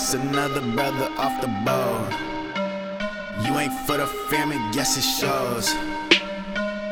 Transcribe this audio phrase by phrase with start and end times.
[0.00, 2.08] just another brother off the boat.
[3.44, 5.74] You ain't for the family, guess it shows.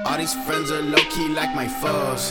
[0.04, 2.30] All these friends are low key like my foes.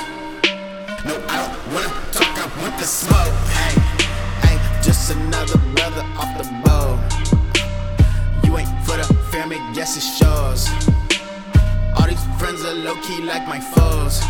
[1.04, 3.34] No, I don't wanna talk, I want the smoke.
[3.58, 3.74] Hey,
[4.46, 7.00] hey, just another brother off the boat.
[8.44, 10.70] You ain't for the family, guess it shows.
[11.98, 14.21] All these friends are low key like my foes.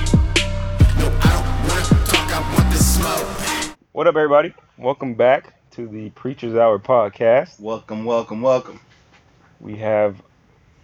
[0.95, 3.75] No, I don't wanna talk, I want the smoke.
[3.91, 4.53] What up, everybody?
[4.77, 7.59] Welcome back to the Preacher's Hour podcast.
[7.59, 8.79] Welcome, welcome, welcome.
[9.59, 10.19] We have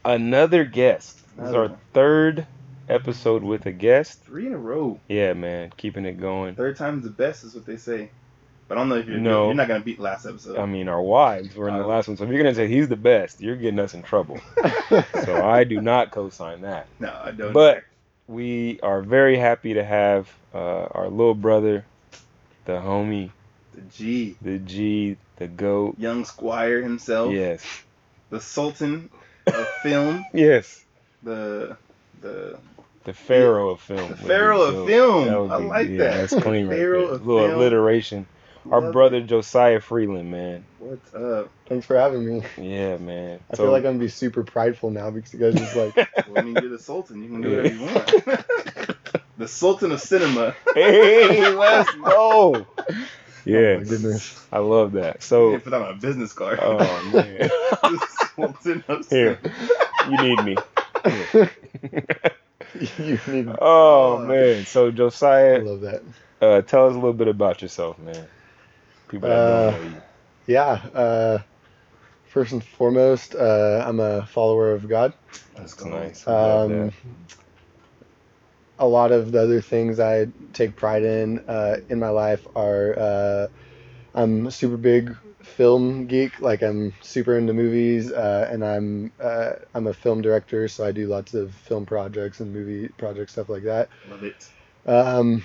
[0.05, 1.19] another guest.
[1.35, 2.45] This is our third
[2.87, 4.21] episode with a guest.
[4.23, 4.99] Three in a row.
[5.07, 6.53] Yeah, man, keeping it going.
[6.53, 8.11] Third time's the best is what they say.
[8.67, 9.45] But I don't know if you're No.
[9.47, 10.59] you're not gonna beat last episode.
[10.59, 12.67] I mean, our wives were in the Uh, last one, so if you're gonna say
[12.67, 14.39] he's the best, you're getting us in trouble.
[15.25, 16.85] so I do not co-sign that.
[16.99, 17.51] no, I don't.
[17.51, 17.81] But
[18.27, 21.83] we are very happy to have uh, our little brother,
[22.65, 23.31] the homie,
[23.75, 25.95] the G, the G, the goat.
[25.97, 27.63] young Squire himself, Yes,
[28.29, 29.09] the Sultan
[29.47, 30.83] of film, yes,
[31.23, 31.77] the
[32.21, 32.57] the
[33.03, 34.09] the pharaoh of film.
[34.11, 35.25] the Pharaoh of film.
[35.27, 36.29] That would I like yeah, that.
[36.29, 36.93] That's clean right there.
[36.95, 37.59] of little film.
[37.59, 38.25] alliteration.
[38.71, 40.63] Our Love brother Josiah Freeland, man.
[40.79, 41.49] What's up?
[41.67, 42.43] Thanks for having me.
[42.57, 43.41] Yeah, man.
[43.51, 45.95] I feel like I'm gonna be super prideful now because you guys just like
[46.29, 47.21] Well, I mean, you're the Sultan.
[47.21, 48.95] You can do whatever you want.
[49.37, 50.55] the Sultan of cinema.
[50.73, 52.65] hey, let's go.
[53.45, 54.47] Yeah, oh my goodness.
[54.51, 55.23] I love that.
[55.23, 56.59] So, can put that on a business card.
[56.61, 57.49] oh man,
[57.83, 57.99] the
[58.35, 59.41] Sultan Here.
[60.03, 60.57] you need me.
[62.73, 63.55] you need me.
[63.59, 64.65] Oh man.
[64.65, 66.03] So Josiah, I Josiah, love that.
[66.41, 68.29] uh, tell us a little bit about yourself, man.
[69.09, 70.03] People that Uh, don't know you.
[70.47, 70.71] Yeah.
[70.93, 71.39] Uh,
[72.25, 75.13] first and foremost, uh, I'm a follower of God.
[75.55, 76.27] That's nice.
[76.27, 76.93] Um, that.
[78.79, 82.97] A lot of the other things I take pride in uh, in my life are
[82.97, 83.47] uh,
[84.15, 86.39] I'm a super big film geek.
[86.41, 90.91] Like I'm super into movies, uh, and I'm uh, I'm a film director, so I
[90.91, 93.89] do lots of film projects and movie projects, stuff like that.
[94.09, 94.49] Love it.
[94.85, 95.43] Um,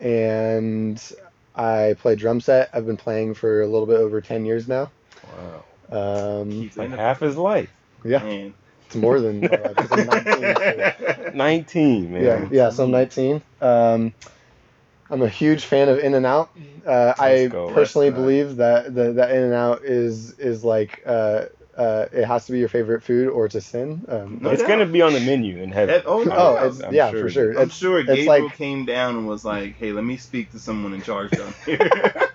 [0.00, 1.12] and
[1.54, 2.70] I play drum set.
[2.72, 4.90] I've been playing for a little bit over 10 years now.
[5.90, 6.40] Wow.
[6.40, 7.70] Um, Like half his life.
[8.04, 8.54] yeah, Man.
[8.88, 12.22] It's more than uh, 'cause I'm 19, so- 19, man.
[12.24, 12.70] yeah, yeah.
[12.70, 13.42] So I'm 19.
[13.60, 14.14] Um,
[15.10, 16.50] I'm a huge fan of In-N-Out.
[16.86, 17.70] Uh, I go.
[17.72, 21.44] personally That's believe that the that In-N-Out is is like uh,
[21.76, 24.04] uh, it has to be your favorite food or it's a sin.
[24.08, 24.68] Um, No it's doubt.
[24.68, 25.94] gonna be on the menu in heaven.
[25.96, 27.52] Eh, oh, no oh, it's, I'm yeah, sure for sure.
[27.58, 30.50] I'm It's, sure it's Gabriel like- came down and was like, "Hey, let me speak
[30.52, 32.27] to someone in charge down here."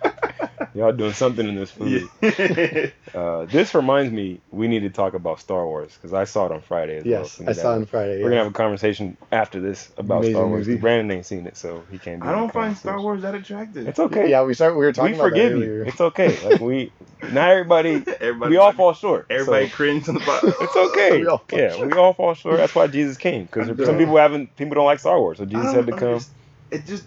[0.76, 2.10] Y'all doing something in this food.
[2.22, 2.88] yeah.
[3.14, 6.52] Uh, this reminds me, we need to talk about Star Wars because I saw it
[6.52, 8.24] on Friday as yes, so I saw that- on Friday.
[8.24, 10.60] We're gonna have a conversation after this about Amazing Star Wars.
[10.62, 10.82] 'cause movie.
[10.82, 12.22] Brandon ain't seen it, so he can't.
[12.22, 13.00] Be I don't find Star.
[13.00, 13.88] Wars that attractive.
[13.88, 14.30] It's okay.
[14.32, 14.74] Yeah, we start.
[14.76, 15.84] We were talking we about forgive that you.
[15.86, 16.38] It's okay.
[16.50, 16.92] Like we,
[17.32, 18.04] not everybody.
[18.20, 19.28] Everybody, we all fall short.
[19.30, 20.54] Everybody so cringe on the bottom.
[20.60, 21.20] it's okay.
[21.20, 22.58] We all fall yeah, we all fall short.
[22.58, 23.44] That's why Jesus came.
[23.46, 24.56] Because some people haven't.
[24.56, 26.18] People don't like Star Wars, so Jesus had to come.
[26.18, 26.30] underst-
[26.72, 27.04] It just.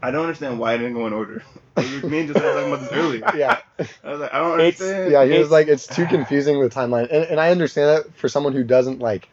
[0.00, 1.42] I don't understand why it didn't go in order.
[1.78, 3.22] Like, Me and just talking about this earlier.
[3.36, 3.60] yeah,
[4.04, 5.12] I was like, I don't It's- understand.
[5.12, 5.24] yeah.
[5.24, 8.52] He was like, it's too confusing with timeline, and, and I understand that for someone
[8.52, 9.28] who doesn't like,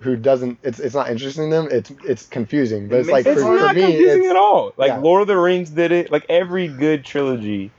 [0.00, 1.68] who doesn't, it's it's not interesting them.
[1.70, 4.20] It's it's confusing, but It it's like makes for, it It's for not me, confusing
[4.22, 4.72] it's, at all.
[4.76, 4.98] Like yeah.
[4.98, 6.12] Lord of the Rings did it.
[6.12, 7.70] Like every good trilogy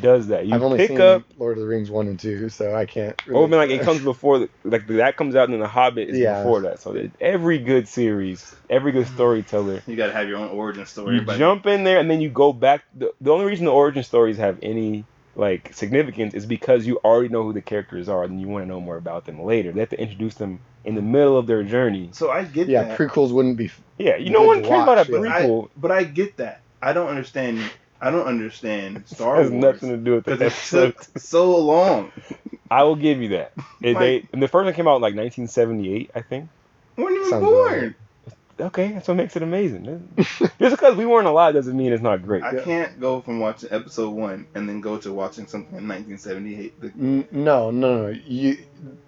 [0.00, 0.46] does that.
[0.46, 1.22] You I've only pick seen up.
[1.38, 3.14] Lord of the Rings one and two, so I can't.
[3.22, 5.52] Oh, really, Oh, I mean, like it comes before, the, like that comes out, and
[5.52, 6.42] then the Hobbit is Yeah.
[6.42, 6.80] before that.
[6.80, 9.14] So every good series, every good mm.
[9.14, 11.14] storyteller, You gotta have your own origin story.
[11.14, 12.82] you Everybody- jump in there and then you go back.
[12.94, 15.04] The, the only reason the origin stories have any
[15.36, 18.68] like significance is because you already know who the characters are, and you want to
[18.68, 19.72] know more about them later.
[19.72, 22.10] They have to introduce them in the middle of their journey.
[22.12, 22.98] So I get that yeah, that.
[22.98, 23.70] prequels wouldn't be.
[23.98, 25.18] Yeah, you no Good one to cares about a watch, yeah.
[25.18, 25.68] but I, prequel.
[25.76, 26.60] but I get that.
[26.82, 27.58] I don't understand.
[28.00, 31.18] I don't understand Star Wars has Wars nothing to do with the because it took
[31.18, 32.12] so long.
[32.70, 33.52] I will give you that.
[33.82, 36.48] It, Like- they, and the first one came out in like 1978, I think.
[36.96, 37.94] We weren't even Sounds about born.
[38.60, 40.08] Okay, that's what makes it amazing.
[40.16, 42.44] Just because we weren't alive doesn't mean it's not great.
[42.44, 46.80] I can't go from watching episode one and then go to watching something in 1978.
[46.80, 46.92] The-
[47.36, 48.08] No, no, no.
[48.08, 48.58] You,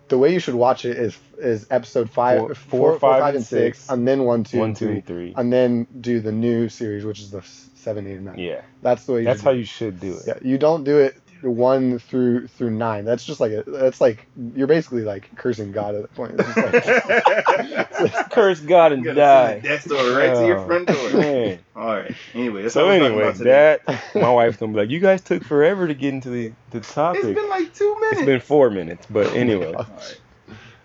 [0.08, 3.20] the way you should watch it is is episode five, Four- four, four, four, five,
[3.20, 3.90] five, and and six, six.
[3.90, 5.34] and then one, two, One, and two, three, and three.
[5.36, 8.38] and then do the new series, which is the s- seven, eight, and nine.
[8.38, 9.20] Yeah, That's the way.
[9.20, 10.26] You that's should how do you should do it.
[10.26, 10.26] it.
[10.26, 13.04] Yeah, you don't do it one through through nine.
[13.04, 13.62] That's just like a.
[13.66, 16.32] That's like you're basically like cursing God at that point.
[16.34, 19.60] It's just like, Curse God and die.
[19.64, 21.10] send the door right to your Oh, front door.
[21.10, 21.58] Man.
[21.76, 22.14] All right.
[22.34, 23.82] Anyway, that's So what anyway, about that
[24.14, 27.24] my wife's gonna be like, "You guys took forever to get into the the topic."
[27.24, 28.20] It's been like two minutes.
[28.20, 29.66] It's been four minutes, but anyway.
[29.74, 30.20] All right.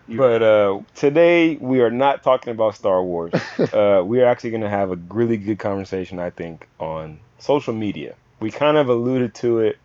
[0.07, 3.33] But uh, today we are not talking about Star Wars.
[3.73, 7.73] uh, we are actually going to have a really good conversation, I think, on social
[7.73, 8.15] media.
[8.39, 9.77] We kind of alluded to it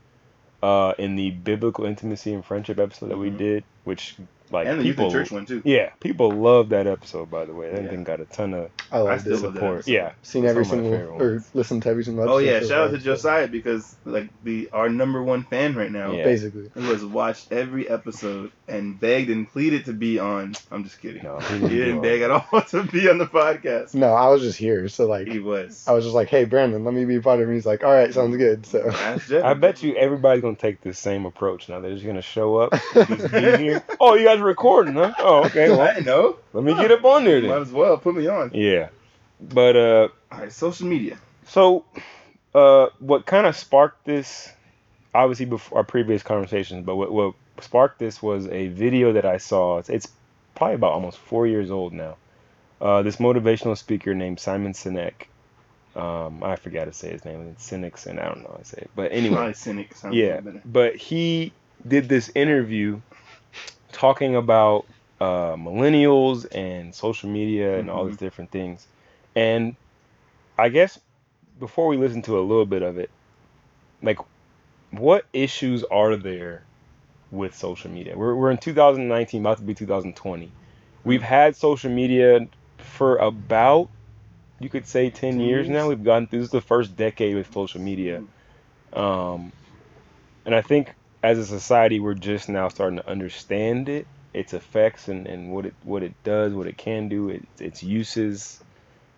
[0.62, 3.38] uh, in the biblical intimacy and friendship episode that we Mhm.
[3.38, 4.16] did, which
[4.56, 5.62] like and the youth people, in church one too.
[5.64, 7.30] yeah, people love that episode.
[7.30, 7.90] By the way, that Yeah.
[7.90, 9.42] thing got a ton of I I still it.
[9.42, 9.74] love that support.
[9.76, 9.90] episode.
[9.92, 12.60] Yeah, Seen It's every one single or listened to every single oh, Episode Oh yeah,
[12.60, 16.12] shout out to Josiah because like the our number one fan right now.
[16.12, 16.24] Yeah.
[16.24, 20.54] Basically, Who has watched every episode and begged and pleaded to be on.
[20.70, 21.22] I'm just kidding.
[21.22, 23.94] no, He he didn't beg at all to be on the podcast.
[23.94, 25.84] no, I was just here, so like He was.
[25.86, 27.54] I was just like, hey Brandon, let me be part of it.
[27.54, 28.64] He's like, all right, sounds good.
[28.66, 29.44] So Ask Jeff.
[29.44, 31.80] I bet you everybody's gonna take the same approach now.
[31.80, 33.84] They're just gonna show up, just be here.
[34.00, 35.12] Oh, you guys are recording, huh?
[35.18, 35.66] Oh, okay.
[35.72, 36.36] I Well, didn't know.
[36.52, 38.50] let me get up on there Might as well put me on.
[38.54, 38.88] Yeah,
[39.40, 41.18] but uh, All right, social media.
[41.46, 41.84] so
[42.54, 44.50] uh, what kind of sparked this?
[45.14, 49.38] Obviously, before our previous conversations, but what what sparked this was a video that I
[49.38, 49.78] saw.
[49.78, 50.08] It's, it's
[50.54, 52.16] probably about almost four years old now.
[52.80, 55.12] Uh, this motivational speaker named Simon Sinek.
[55.94, 57.48] Um, I forgot to say his name.
[57.52, 58.90] It's Sinek, and I don't know how to say it.
[58.94, 59.94] But anyway, Probably cynic.
[60.12, 61.52] Yeah, but he
[61.88, 63.00] did this interview
[63.92, 64.86] talking about
[65.20, 68.14] uh, millennials and social media and all Mm-hmm.
[68.14, 68.88] these different things.
[69.34, 69.76] And
[70.58, 70.98] I guess
[71.58, 73.12] before we listen to a little bit of it,
[74.02, 74.18] like,
[74.90, 76.68] what issues are there
[77.30, 78.16] with social media?
[78.16, 80.54] We're, we're in 2019, about to be 2020.
[81.04, 82.40] We've had social media
[82.78, 83.90] for about,
[84.60, 85.70] you could say, 10 10 years years?
[85.70, 85.88] now.
[85.88, 88.24] We've gotten through this is the first decade with social media.
[88.92, 89.52] Um,
[90.46, 90.95] and I think
[91.26, 95.66] as a society, we're just now starting to understand it, its effects, and, and what
[95.66, 98.62] it what it does, what it can do, it, its uses.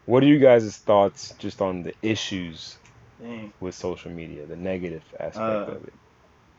[0.06, 2.78] What are you guys' thoughts just on the issues
[3.20, 3.52] Dang.
[3.60, 5.94] with social media, the negative aspect Uh, of it?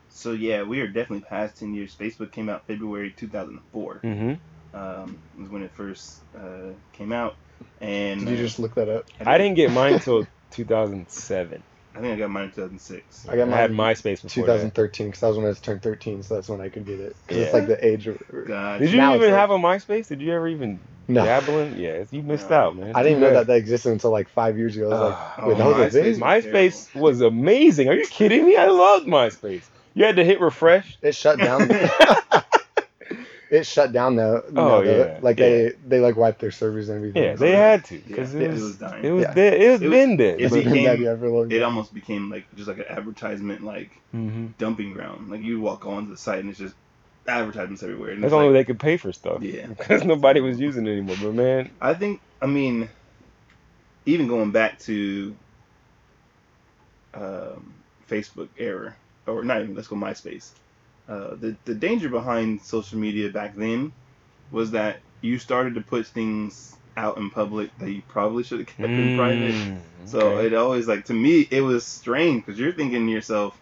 [0.10, 1.95] So yeah, we are definitely past 10 years.
[1.95, 4.02] Facebook came out February 2004.
[4.04, 4.34] hmm
[4.74, 7.38] Um, was when it first uh, came out,
[7.81, 9.06] and did you just look that up?
[9.25, 11.63] I didn't get mine until 2007.
[11.95, 13.27] I think I got mine in 2006.
[13.27, 14.53] I got I had MySpace before that.
[14.53, 17.15] 2013 because that was when I turned 13, so that's when I could get it.
[17.27, 17.44] 'Cause Yeah.
[17.45, 18.21] It's like the age of.
[18.47, 20.07] God, Did you Now even it's like- have a MySpace?
[20.07, 21.77] Did you ever even No, dabble in?
[21.80, 22.56] Yeah, you missed No.
[22.57, 22.91] out, man.
[22.95, 24.86] I didn't know Too that that existed until like five years ago.
[24.86, 27.89] I was like, ah, wait, oh, that was MySpace was- MySpace was amazing.
[27.89, 28.56] Are you kidding me?
[28.56, 29.63] I loved MySpace.
[29.95, 30.97] You had to hit refresh.
[31.01, 31.68] It shut down.
[33.51, 34.44] it shut down though.
[34.48, 34.98] Oh, no, though.
[35.06, 35.46] yeah, like yeah.
[35.50, 37.24] they they like wiped their servers and everything.
[37.24, 39.04] Yeah, they had to because Yeah, it it was was dying.
[39.06, 39.34] it was Yeah.
[39.34, 39.54] dead.
[39.62, 40.42] It was It was- been dead.
[40.42, 42.86] it became- been that yeah for a long It almost became like just like an
[42.90, 44.57] advertisement, like Mhm.
[44.57, 45.30] dumping ground.
[45.30, 46.75] Like you walk onto the site and it's just
[47.28, 48.12] advertisements everywhere.
[48.12, 49.42] And That's it's only like, way they could pay for stuff.
[49.42, 49.66] Yeah.
[49.78, 51.16] because nobody was using it anymore.
[51.22, 52.90] But man, I think, I mean,
[54.06, 55.36] even going back to
[57.13, 57.74] um,
[58.10, 58.95] Facebook era,
[59.28, 60.50] or not even, let's go MySpace.
[61.09, 63.91] Uh, the, the danger behind social media back then
[64.51, 68.67] was that you started to put things out in public that you probably should have
[68.67, 69.53] kept in private.
[69.56, 70.47] Mm, So okay.
[70.47, 73.57] it always, like, to me, it was strange because you're thinking to yourself,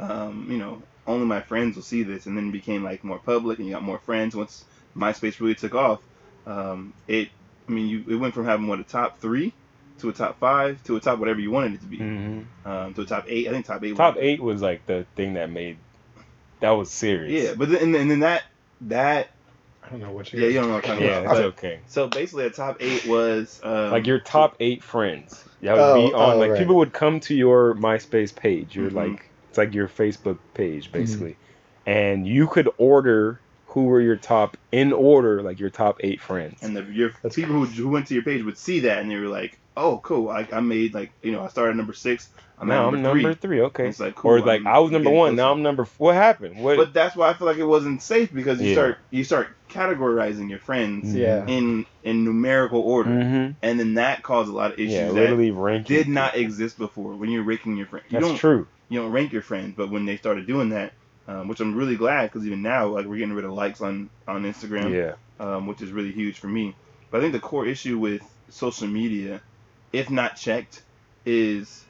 [0.00, 3.18] um, you know, only my friends will see this, and then it became like more
[3.18, 4.64] public, and you got more friends once
[4.96, 6.00] MySpace really took off.
[6.46, 7.28] Um, it,
[7.68, 9.52] I mean, you it went from having what a top three
[10.00, 12.44] to a top five to a top whatever you wanted it to be, Mhm.
[12.64, 13.48] um, to a top eight.
[13.48, 13.96] I think top eight.
[13.96, 15.78] top was, eight was like the thing that made
[16.60, 17.44] that was serious.
[17.44, 18.42] Yeah, but then and, then- that
[18.82, 19.28] that
[19.82, 20.46] I don't know what yeah you.
[20.48, 21.36] you don't know what I'm talking yeah, about.
[21.36, 21.80] it's okay.
[21.86, 25.44] So basically, a top eight was um, Like your top eight friends.
[25.62, 26.34] That would Oh, be on.
[26.34, 26.58] oh, like right.
[26.58, 28.76] people would come to your MySpace page.
[28.76, 28.94] You're Mhm.
[28.94, 30.98] like it's like your Facebook page Mm-hmm.
[30.98, 31.36] basically,
[31.86, 36.62] and you could order who were your top in order, like your top eight friends.
[36.62, 39.10] and the your That's people who, who went to your page would see that and
[39.10, 42.28] they were like, oh cool, I, I made like you know I started number six.
[42.60, 43.48] I'm now at I'm number number three.
[43.58, 43.60] three.
[43.62, 43.88] Okay.
[43.88, 45.36] It's like, cool, or like I'm I was number getting one.
[45.36, 45.52] Now.
[45.52, 45.84] I'm number.
[45.98, 46.58] What happened?
[46.62, 46.76] What?
[46.76, 48.74] But that's why I feel like it wasn't safe because you Yeah.
[48.74, 51.44] start you start categorizing your friends Yeah.
[51.46, 53.54] in in numerical order, Mhm.
[53.62, 55.96] and then that caused a lot of issues Yeah, that literally ranking.
[55.96, 57.14] did not exist before.
[57.14, 58.66] When you're ranking your friends, you That's don't true.
[58.88, 60.92] you don't rank your friends, but when they started doing that,
[61.28, 64.10] um, which I'm really glad because even now like we're getting rid of likes on
[64.26, 65.12] on Instagram, Yeah.
[65.44, 66.74] um, which is really huge for me.
[67.10, 69.42] But I think the core issue with social media,
[69.92, 70.82] if not checked,
[71.26, 71.84] is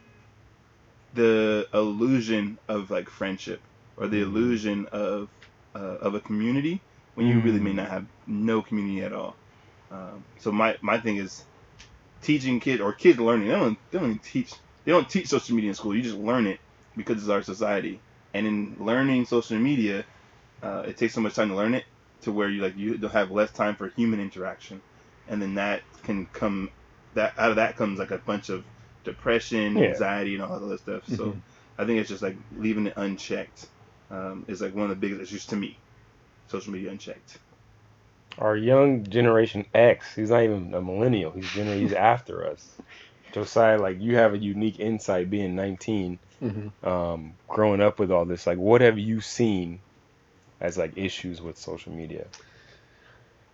[1.13, 3.63] the illusion of like friendship
[3.97, 4.23] or the Mhm.
[4.23, 5.29] illusion of
[5.75, 6.85] uh, of a community
[7.15, 7.77] when you really may Mm.
[7.77, 9.39] not have no community at all.
[9.91, 11.47] Um, so my my thing is
[12.23, 13.49] teaching kids or kids learning.
[13.49, 14.53] They don't they don't even teach
[14.85, 15.95] they don't teach social media in school.
[15.97, 16.61] You just learn it
[16.97, 18.03] because it's our society.
[18.35, 20.07] And in learning social media,
[20.63, 21.85] uh, it takes so much time to learn it
[22.23, 24.83] to where you like you don't have less time for human interaction,
[25.27, 26.71] and then that can come
[27.15, 28.65] that out of that comes like a bunch of
[29.09, 29.89] depression, Yeah.
[29.89, 31.05] anxiety, and all that other stuff.
[31.09, 31.43] So Mhm.
[31.79, 33.67] I think it's just like leaving it unchecked
[34.11, 35.81] um, is like one of the biggest issues to me.
[36.49, 37.39] Social media unchecked.
[38.39, 40.15] Our young generation X.
[40.15, 41.33] He's not even a millennial.
[41.33, 42.81] He's gener- He's after us.
[43.33, 46.21] Josiah, like you have a unique insight being 19.
[46.41, 49.85] hmm um, growing up with all this, like what have you seen
[50.61, 52.31] as like issues with social media?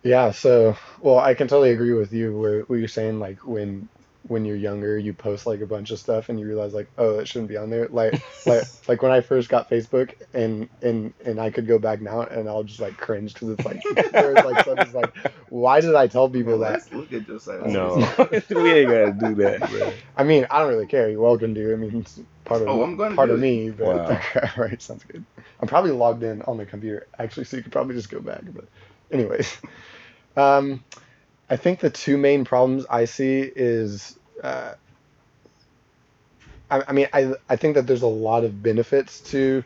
[0.02, 3.88] Yeah, so well, I can totally agree with you where, where you're saying like when
[4.26, 7.18] when you're younger, you post like a bunch of stuff and you realize like, oh,
[7.18, 7.88] it shouldn't be on there.
[7.88, 12.00] Like like like when I first got Facebook and and and I could go back
[12.00, 15.12] now and I'll just like cringe because it's like there's like stuff is like,
[15.48, 16.72] why did I tell people that?
[16.72, 17.68] Let's look at Josiah.
[17.68, 17.96] No,
[18.50, 19.60] we ain't gotta do that.
[19.70, 19.92] Bro.
[20.16, 21.08] I mean, I don't really care.
[21.10, 21.72] You're welcome to.
[21.72, 23.42] I mean, it's part of Oh, I'm gonna part do of it.
[23.42, 23.70] me.
[23.70, 24.20] But Wow.
[24.56, 25.24] right, sounds good.
[25.60, 28.42] I'm probably logged in on the computer actually, so you could probably just go back.
[28.52, 28.64] But
[29.10, 29.56] anyways,
[30.36, 30.82] um,
[31.48, 34.74] I think the two main problems I see is, uh,
[36.70, 39.64] I, I mean, I I think that there's a lot of benefits to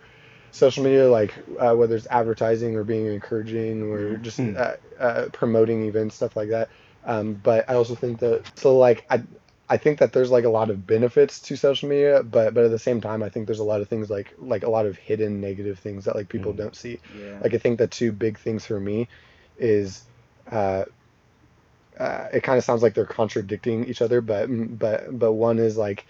[0.50, 4.56] social media, like uh, whether it's advertising or being encouraging or just Hmm.
[4.56, 6.70] uh, uh, promoting events, stuff like that.
[7.04, 9.23] Um, but I also think that so like I
[9.68, 12.70] I think that there's like a lot of benefits to social media, but but at
[12.70, 14.97] the same time, I think there's a lot of things like like a lot of
[14.99, 16.58] hidden negative things that like people Mhm.
[16.58, 17.00] don't see.
[17.14, 17.40] Yeah.
[17.42, 19.08] Like I think the two big things for me
[19.56, 20.04] is
[20.50, 20.85] uh,
[21.99, 24.47] uh, it kind of sounds like they're contradicting each other, but
[24.78, 26.07] but but one is like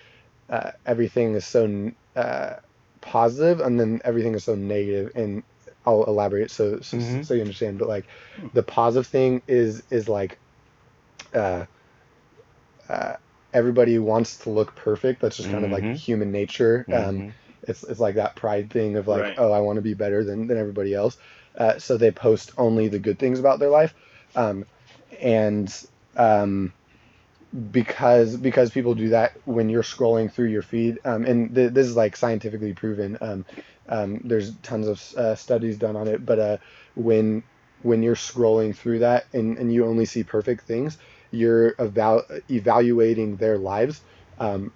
[0.49, 2.57] uh, everything is so uh,
[3.01, 5.43] positive, and then everything is so negative, and
[5.85, 7.25] I'll elaborate so so, Mhm.
[7.25, 7.79] so you understand.
[7.79, 8.09] But like
[8.53, 10.41] the positive thing is is like
[11.35, 11.67] uh,
[12.89, 13.15] uh,
[13.53, 15.21] everybody wants to look perfect.
[15.21, 15.97] That's just kind of like Mhm.
[15.97, 16.87] human nature.
[16.93, 17.35] Um, Mhm.
[17.63, 19.39] it's it's like that pride thing of like, Right.
[19.39, 21.17] oh, I want to be better than than everybody else.
[21.57, 23.95] Uh, so they post only the good things about their life,
[24.37, 24.65] um,
[25.21, 25.73] and
[26.17, 26.75] um,
[27.71, 31.87] because because people do that when you're scrolling through your feed, um, and th- this
[31.87, 33.17] is like scientifically proven.
[33.21, 33.47] Um,
[33.89, 36.59] um, there's tons of uh, studies done on it, but uh,
[36.95, 37.43] when
[37.81, 40.99] when you're scrolling through that and, and you only see perfect things,
[41.31, 44.03] you're eval- evaluating their lives
[44.39, 44.73] um,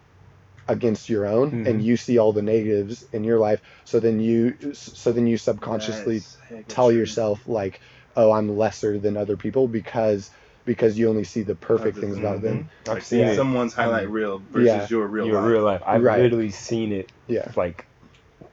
[0.69, 1.67] against your own, Mhm.
[1.67, 3.61] and you see all the negatives in your life.
[3.85, 6.25] So then you so then you subconsciously
[6.69, 7.81] tell yourself like,
[8.17, 10.31] oh, I'm lesser than other people because
[10.65, 12.69] because you only see the perfect things about them.
[12.87, 13.37] I've Like seen it.
[13.37, 14.87] someone's highlight reel versus Yeah.
[14.89, 15.51] your real your life.
[15.51, 15.83] real life.
[15.85, 16.23] I've Right.
[16.23, 17.51] literally seen it Yeah.
[17.57, 17.87] like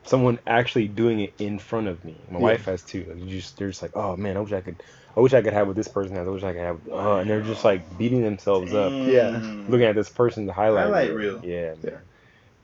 [0.06, 2.26] someone actually doing it in front of me.
[2.30, 2.44] My Yeah.
[2.46, 3.06] wife has too.
[3.08, 4.82] Like you just they're just like, oh man, I wish I could.
[5.16, 6.28] I wish I could have what this person has.
[6.28, 6.80] I wish I could have.
[6.90, 9.42] Uh, and they're just like beating themselves up, Yeah.
[9.68, 11.42] Looking at this person's highlight, Highlight reel.
[11.42, 11.46] reel.
[11.46, 11.98] Yeah, Yeah.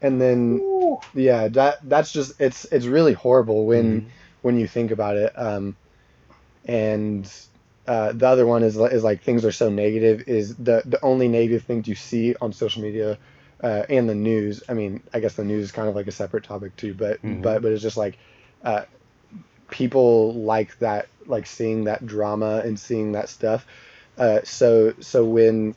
[0.01, 0.61] And then
[1.13, 4.09] yeah, that that's just it's it's really horrible when Mhm.
[4.41, 5.31] when you think about it.
[5.35, 5.77] Um,
[6.65, 7.31] and
[7.87, 10.23] uh, the other one is is like things are so negative.
[10.27, 13.17] Is the the only negative things you see on social media
[13.63, 14.63] uh, and the news?
[14.67, 17.21] I mean, I guess the news is kind of like a separate topic too, but
[17.23, 17.41] Mhm.
[17.41, 18.17] but but it's just like
[18.63, 18.83] uh,
[19.69, 23.65] people like that, like seeing that drama and seeing that stuff.
[24.17, 25.75] Uh, so so when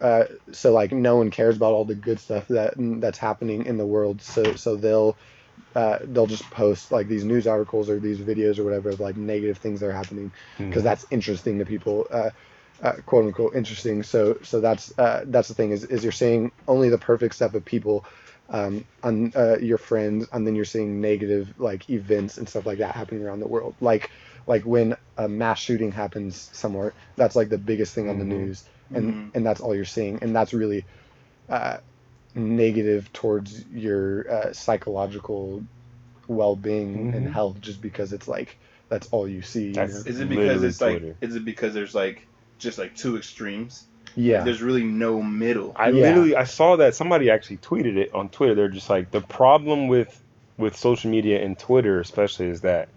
[0.00, 3.76] uh, so like no one cares about all the good stuff that that's happening in
[3.76, 4.20] the world.
[4.22, 5.16] So so they'll
[5.74, 9.16] uh, they'll just post like these news articles or these videos or whatever of like
[9.16, 10.32] negative things that are happening
[10.68, 10.84] because Mhm.
[10.84, 12.30] that's interesting to people, uh,
[12.82, 14.02] uh, quote unquote interesting.
[14.02, 17.54] So so that's uh, that's the thing is is you're seeing only the perfect stuff
[17.54, 18.04] of people.
[18.48, 22.78] Um, on uh, your friends, and then you're seeing negative like events and stuff like
[22.78, 23.76] that happening around the world.
[23.80, 24.10] Like
[24.46, 28.26] like when a mass shooting happens somewhere, that's like the biggest thing on the Mhm.
[28.26, 29.32] news, and Mhm.
[29.32, 30.84] and that's all you're seeing, and that's really
[31.48, 31.78] uh,
[32.34, 35.62] negative towards your uh, psychological
[36.28, 37.32] well-being and Mhm.
[37.32, 38.58] health, just because it's like
[38.88, 39.66] that's all you see.
[39.66, 40.02] you know?
[40.06, 41.02] Is it because Literally it's like?
[41.20, 42.26] Is it because there's like
[42.58, 43.84] just like two extremes?
[44.16, 45.74] Yeah, There's really no middle.
[45.76, 46.04] I Yeah.
[46.04, 48.54] literally I saw that somebody actually tweeted it on Twitter.
[48.54, 50.22] They're just like the problem with
[50.58, 52.90] with social media and Twitter especially is that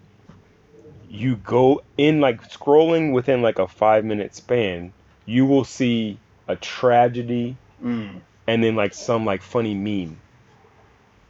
[1.08, 4.92] you go in like scrolling within like a 5 minute span,
[5.24, 8.22] you will see a tragedy Mm.
[8.46, 10.18] And then like some like funny meme.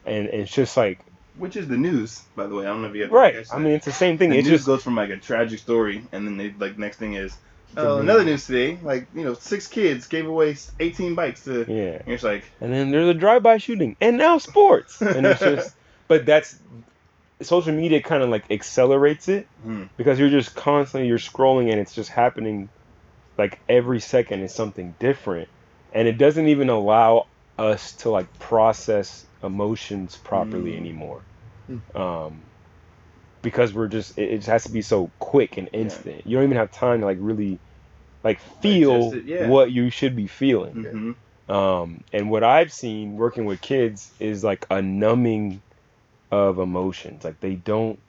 [0.05, 0.99] And it's just like
[1.37, 2.65] Which is the news, by the way.
[2.65, 3.45] I don't know if you have right.
[3.51, 4.31] I mean it's the same thing.
[4.31, 6.97] the It's news just goes from like a tragic story, and then they like next
[6.97, 7.35] thing is
[7.75, 8.77] oh, another news today.
[8.81, 11.65] Like you know, six kids gave away 18 bikes to.
[11.67, 12.01] yeah.
[12.05, 15.75] And it's like And then there's a drive-by shooting, and now sports, and it's just.
[16.07, 16.57] But that's
[17.41, 21.79] social media kind of like accelerates it hmm, because you're just constantly you're scrolling and
[21.79, 22.69] it's just happening,
[23.37, 25.49] like every second is something different,
[25.97, 27.25] and it doesn't even allow
[27.59, 30.77] us to like process emotions properly Mm.
[30.77, 31.25] anymore.
[31.69, 31.83] Mm.
[31.95, 32.43] Um,
[33.43, 35.81] because we're just it, it just has to be so quick and Yeah.
[35.81, 36.27] instant.
[36.27, 37.61] You don't even have time to like really
[38.23, 39.47] like feel it, yeah.
[39.47, 40.75] what you should be feeling.
[40.75, 41.11] hmm
[41.53, 45.63] Um, and what I've seen working with kids is like a numbing
[46.31, 47.25] of emotions.
[47.25, 48.01] Like they don't.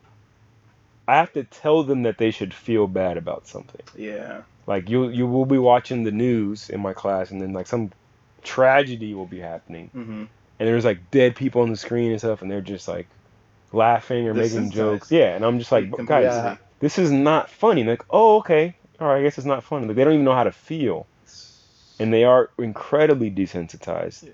[1.08, 3.82] I have to tell them that they should feel bad about something.
[3.96, 7.66] yeah, Like you, you will be watching the news in my class, and then like
[7.66, 7.90] some
[8.44, 10.24] tragedy will be happening, hmm
[10.60, 13.08] and there's like dead people on the screen and stuff, and they're just like
[13.72, 14.72] laughing or making Desensitized.
[14.74, 15.10] jokes.
[15.12, 16.06] Yeah, and I'm just like, Completely.
[16.06, 16.56] guys, Yeah.
[16.80, 17.84] this is not funny.
[17.84, 19.86] Like, oh, okay, all right, I guess it's not funny.
[19.86, 21.06] Like, they don't even know how to feel,
[21.98, 24.28] and they are incredibly desensitized.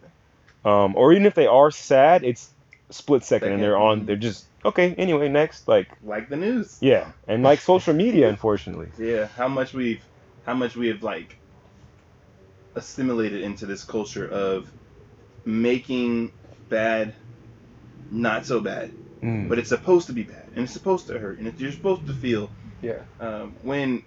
[0.65, 2.51] Um, or even if they are sad, it's
[2.91, 4.01] split second, and they're on.
[4.03, 4.07] Mhm.
[4.07, 4.95] They're just okay.
[4.97, 6.79] Anyway, next, like, Like the news.
[6.81, 8.89] yeah, and like social media, unfortunately.
[8.99, 10.03] Yeah, how much we've,
[10.45, 11.37] how much we have like
[12.75, 14.71] assimilated into this culture of
[15.45, 16.33] making
[16.69, 17.15] bad
[18.11, 18.91] not so bad,
[19.23, 19.49] Mm.
[19.49, 22.07] but it's supposed to be bad and it's supposed to hurt and it's, you're supposed
[22.07, 22.51] to feel.
[22.83, 23.01] Yeah.
[23.21, 24.03] Um, when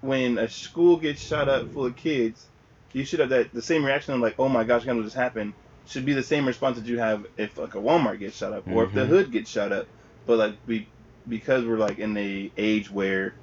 [0.00, 2.44] when a school gets shot up full of kids,
[2.92, 5.54] you should have that the same reaction of like, oh my gosh, believe this happened.
[5.86, 8.64] Should be the same response that you have if like a Walmart gets shot up
[8.68, 9.08] or if the Mhm.
[9.08, 9.86] hood gets shot up.
[10.26, 10.88] But like we
[11.28, 13.34] because we're like in a age where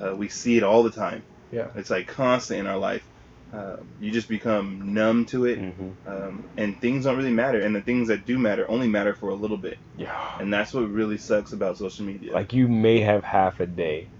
[0.00, 1.22] uh, we see it all the time.
[1.52, 1.68] Yeah.
[1.76, 3.06] It's like constant in our life.
[3.52, 7.60] Uh, you just become numb to it, hmm um, and things don't really matter.
[7.60, 10.40] And the things that do matter only matter for a little bit, Yeah.
[10.40, 12.32] and that's what really sucks about social media.
[12.32, 14.10] Like you may have half a day,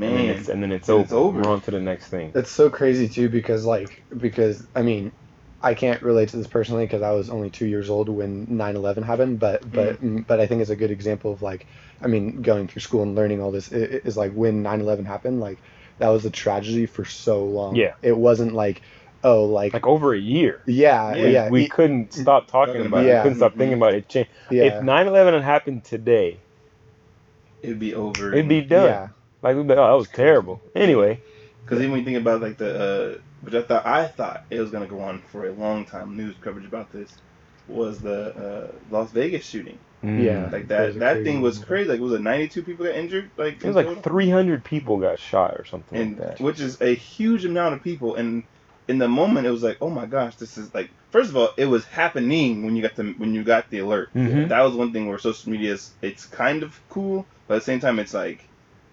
[0.00, 1.04] and then man, it's, and then it's And over.
[1.04, 1.42] it's over.
[1.42, 2.32] We're on to the next thing.
[2.34, 5.12] That's so crazy too because like because I mean
[5.62, 9.04] I can't relate to this personally because I was only two years old when 9/11
[9.04, 11.66] happened, but but but I think it's a good example of like
[12.02, 15.06] I mean going through school and learning all this i- i- is like when 9/11
[15.06, 15.62] happened like
[15.98, 17.76] that was a tragedy for so long.
[17.76, 17.94] Yeah.
[18.02, 18.82] it wasn't like
[19.24, 20.60] oh like, Like over a year.
[20.66, 23.08] yeah Yeah, yeah we e- couldn't stop talking Talking about about it.
[23.08, 23.14] it.
[23.16, 23.98] We couldn't stop thinking about it.
[23.98, 24.30] it changed.
[24.50, 26.38] yeah If 9/11 had happened today,
[27.62, 28.32] it'd be over.
[28.32, 28.86] it'd be done.
[28.86, 29.08] yeah
[29.42, 30.62] Like we'd be like, oh, that was terrible.
[30.74, 31.22] Anyway,
[31.64, 34.60] Because even when you think about like the, uh, which I thought I thought it
[34.60, 36.16] was gonna go on for a long time.
[36.16, 37.20] News coverage about this
[37.66, 39.80] was the uh, Las Vegas shooting.
[40.02, 40.48] Mm, Yeah.
[40.52, 41.90] Like That that crazy thing was crazy.
[41.90, 43.30] Like was it 92 people got injured?
[43.36, 44.02] Like It was like total?
[44.02, 46.40] 300 people got shot or something and like that.
[46.40, 48.16] which is a huge amount of people.
[48.16, 48.44] And
[48.88, 50.90] in the moment, it was like, oh my gosh, this is like.
[51.10, 54.10] First of all, it was happening when you got the when you got the alert.
[54.14, 54.48] Mhm.
[54.48, 57.64] That was one thing where social media is it's kind of cool, but at the
[57.64, 58.44] same time, it's like,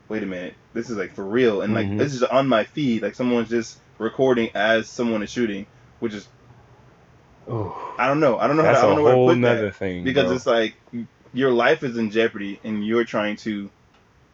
[0.10, 1.98] wait a minute, this is like for real, and like Mhm.
[1.98, 5.66] this is on my feed, like someone's just recording as someone is shooting,
[6.00, 6.28] which is
[7.49, 9.13] Ooh, I don't know, I don't know that's how to, I a don't know where
[9.13, 10.03] whole to put nother that thing.
[10.03, 10.36] because bro.
[10.36, 10.75] it's like
[11.34, 13.69] your life is in jeopardy and you're trying to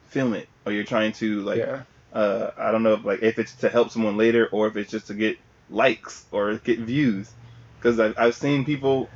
[0.08, 3.38] film it or you're trying to like yeah uh, I don't know if like if
[3.38, 7.30] it's to help someone later or if it's just to get likes or get views.
[7.78, 9.08] Because I've, I've seen people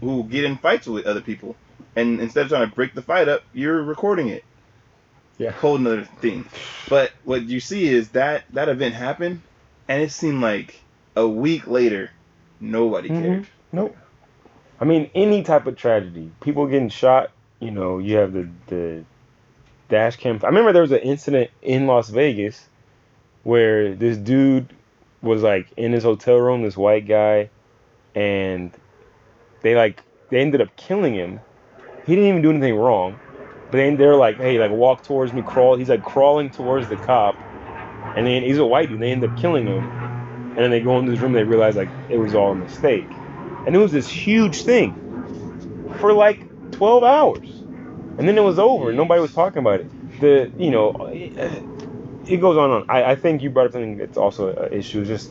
[0.00, 1.56] who get in fights with other people,
[1.96, 4.44] and instead of trying to break the fight up, you're recording it.
[5.38, 5.50] Yeah.
[5.50, 6.48] Whole another thing.
[6.88, 9.42] But what you see is that that event happened,
[9.88, 10.80] and it seemed like
[11.16, 12.10] a week later,
[12.60, 13.22] nobody Mhm.
[13.22, 13.46] cared.
[13.72, 13.96] Nope.
[14.80, 17.30] I mean, any type of tragedy, people getting shot.
[17.60, 19.04] You know, you have the the
[19.88, 20.38] dash cam.
[20.42, 22.68] I remember there was an incident in Las Vegas
[23.42, 24.72] where this dude
[25.22, 27.50] was like in his hotel room, this white guy,
[28.14, 28.70] and
[29.62, 31.40] they like they ended up killing him.
[32.06, 33.12] He didn't even do anything wrong,
[33.70, 35.76] but then they're like, hey, like walk towards me, crawl.
[35.76, 37.34] He's like crawling towards the cop,
[38.16, 39.00] and then he's a white dude.
[39.00, 39.90] They end up killing him,
[40.58, 41.36] and then they go into this room.
[41.36, 43.06] and They realize like it was all a mistake,
[43.64, 44.92] and it was this huge thing
[46.00, 47.46] for like 12 hours,
[48.18, 48.92] and then it was over.
[48.92, 50.20] Nobody was talking about it.
[50.20, 52.84] The you know, it, goes on and on.
[52.88, 55.02] I, I think you brought up something that's also an issue.
[55.02, 55.30] Is just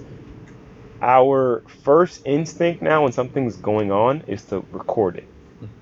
[1.01, 5.27] our first instinct now when something's going on is to record it,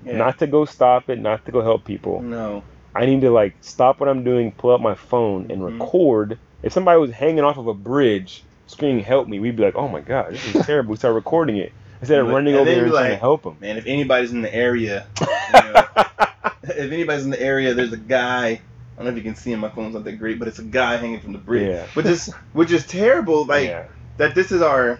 [0.04, 0.18] Yeah.
[0.18, 2.20] not to go stop it, not to go help people.
[2.20, 2.64] No.
[2.96, 5.78] I need to like stop what I'm doing, pull up my phone, and Mhm.
[5.78, 6.38] record.
[6.64, 9.88] If somebody was hanging off of a bridge screaming "Help me," we'd be like, "Oh
[9.88, 12.92] my god, this is terrible." We start recording it instead of running over there and
[12.92, 13.56] trying to help them.
[13.60, 15.84] Man, if anybody's in the area, you know,
[16.62, 18.46] if anybody's in the area, there's a guy.
[18.48, 18.60] I
[18.96, 19.60] don't know if you can see him.
[19.60, 21.86] My phone's not that great, but it's a guy hanging from the bridge, Yeah.
[21.94, 23.44] which is which is terrible.
[23.44, 23.86] Like yeah.
[24.16, 24.34] that.
[24.34, 24.98] This is our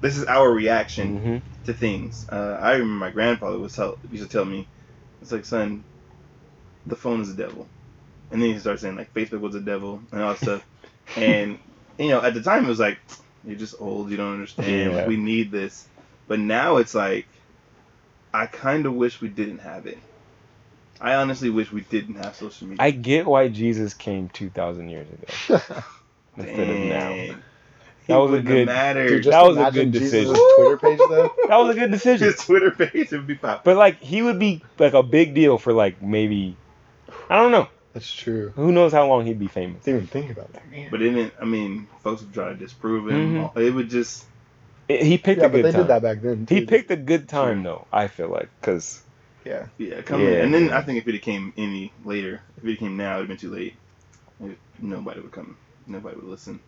[0.00, 2.26] this is our reaction hmm to things.
[2.28, 4.68] Uh, I remember my grandfather was tell, used to tell me,
[5.22, 5.82] it's like, son,
[6.86, 7.66] the phone is the devil,
[8.30, 10.62] and then he started saying like Facebook was the devil and all that stuff,
[11.16, 11.58] and
[11.98, 12.98] you know at the time it was like,
[13.44, 14.92] you're just old, you don't understand.
[14.92, 15.06] Yeah.
[15.06, 15.86] We need this,
[16.28, 17.26] but now it's like,
[18.32, 19.98] I kind of wish we didn't have it.
[21.00, 22.82] I honestly wish we didn't have social media.
[22.82, 25.60] I get why Jesus came 2,000 years ago
[26.36, 27.36] instead of now.
[28.06, 30.34] That was a wouldn't have good- Dude, That was a good decision.
[30.56, 31.34] Twitter page though.
[31.48, 32.26] That was a good decision.
[32.26, 33.62] His Twitter page it would be popping.
[33.64, 36.56] But like he would be like a big deal for like maybe
[37.30, 37.68] I don't know.
[37.94, 38.52] That's true.
[38.56, 39.84] Who knows how long he'd be famous.
[39.84, 40.68] Didn't even think about that.
[40.70, 40.88] Man.
[40.90, 41.32] But it didn't.
[41.40, 43.34] I mean, folks would try to disprove him.
[43.36, 43.58] Mm-hmm.
[43.60, 44.24] It would just.
[44.88, 45.80] It- he picked Yeah, a but good they time.
[45.82, 46.46] did that back then.
[46.48, 47.86] He picked a good time though.
[47.92, 49.00] I feel like because
[49.44, 49.66] Yeah.
[49.78, 50.40] Yeah, come Yeah, in.
[50.46, 50.72] And then.
[50.72, 53.74] I think if it came any later, if it came now, it'd been too late.
[54.80, 55.56] Nobody would come.
[55.86, 56.58] Nobody would listen.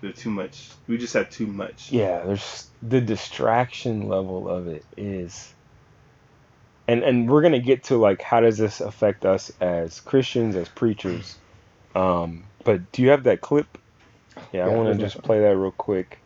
[0.00, 0.70] there's too much.
[0.88, 1.92] We just have too much.
[1.92, 5.54] yeah there's the distraction level of it is
[6.88, 10.68] and and we're gonna get to like how does this affect us as christians as
[10.68, 11.36] preachers
[11.94, 13.78] um but do you have that clip
[14.52, 16.18] yeah, i want to just play that real quick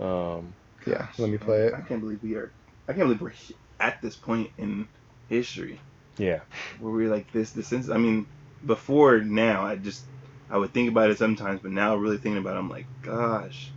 [0.00, 0.52] um
[0.86, 1.74] Yeah, let me play it.
[1.74, 2.50] I can't believe we are.
[2.88, 3.32] I can't believe we're
[3.78, 4.88] at this point in
[5.28, 5.78] history
[6.18, 6.40] yeah
[6.80, 7.52] where we're like this.
[7.52, 7.90] This is.
[7.90, 8.26] I mean,
[8.66, 10.04] before now, I just
[10.50, 13.70] I would think about it sometimes, but now really thinking about it, I'm like, gosh,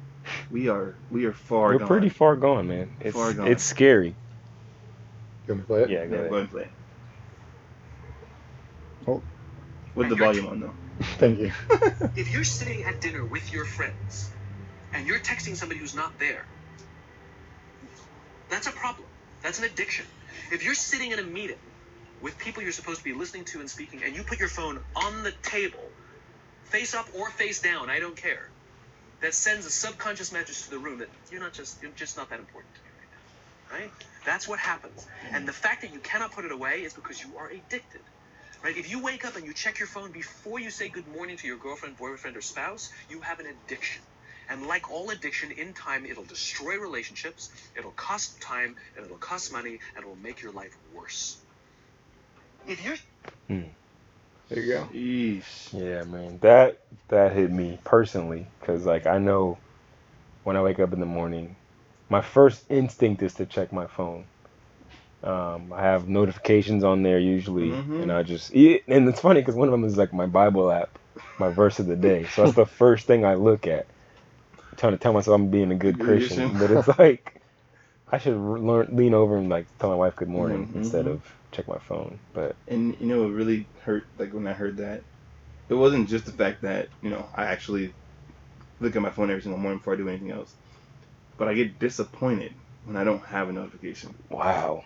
[0.51, 1.73] we are we are far.
[1.73, 1.87] we're gone.
[1.87, 3.47] pretty far gone man it's Far gone.
[3.47, 4.15] it's scary
[5.47, 5.91] You want me to play it?
[5.91, 6.63] yeah Yeah, go go ahead ahead and play.
[6.63, 6.71] it.
[9.07, 9.23] Oh.
[9.95, 10.75] With the volume on though.
[11.19, 11.51] Thank you.
[12.15, 14.33] If you're sitting at dinner with your friends
[14.93, 16.45] and you're texting somebody who's not there,
[18.49, 19.09] that's a problem.
[19.43, 20.07] That's an addiction.
[20.51, 21.61] If you're sitting in a meeting
[22.21, 24.79] with people you're supposed to be listening to and speaking, and you put your phone
[24.95, 25.93] on the table,
[26.65, 28.51] face up or face down, I don't care,
[29.21, 32.29] that sends a subconscious message to the room that you're not just you're just not
[32.31, 32.84] that important to me
[33.71, 33.91] right
[34.25, 35.05] That's what happens.
[35.33, 38.01] And the fact that you cannot put it away is because you are addicted.
[38.63, 38.75] Right?
[38.75, 41.47] If you wake up and you check your phone before you say good morning to
[41.47, 44.01] your girlfriend, boyfriend, or spouse, you have an addiction.
[44.49, 49.51] And like all addiction, in time, it'll destroy relationships, it'll cost time, and it'll cost
[49.51, 51.37] money, and it'll make your life worse.
[52.67, 52.97] If you're
[53.47, 53.69] hmm.
[54.49, 54.87] There you go.
[54.93, 55.73] Yeesh.
[55.73, 59.57] Yeah, man, that that hit me personally because like I know
[60.43, 61.55] when I wake up in the morning,
[62.09, 64.27] my first instinct is to check my phone.
[65.23, 68.01] Um, I have notifications on there usually, Mhm.
[68.01, 70.99] and I just and it's funny because one of them is like my Bible app,
[71.39, 72.27] my verse of the day.
[72.27, 73.87] So that's the first thing I look at,
[74.71, 76.53] I'm trying to tell myself I'm being a good Christian.
[76.59, 77.41] But it's like
[78.11, 81.23] I should learn lean over and like tell my wife good morning Mhm, instead of
[81.51, 82.21] check my phone.
[82.33, 85.05] But And you know it really hurt like when I heard that?
[85.69, 87.95] It wasn't just the fact that, you know, I actually
[88.79, 90.55] look at my phone every single morning before I do anything else.
[91.37, 94.15] But I get disappointed when I don't have a notification.
[94.29, 94.83] wow,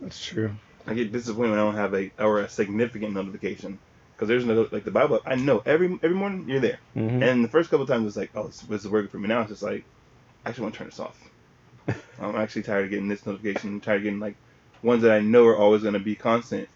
[0.00, 0.52] That's true.
[0.86, 3.80] I get disappointed when I don't have a or a significant notification.
[4.16, 5.20] Because there's no like the Bible.
[5.26, 6.80] I know every every morning you're there.
[6.94, 9.18] hmm And the first couple of times it's like, oh, this, this is working for
[9.18, 9.28] me.
[9.28, 9.86] Now it's just like,
[10.44, 11.18] I actually want to turn this off.
[12.20, 13.70] I'm actually tired of getting this notification.
[13.70, 14.38] I'm tired of getting like
[14.82, 16.68] ones that I know are always going to be constant.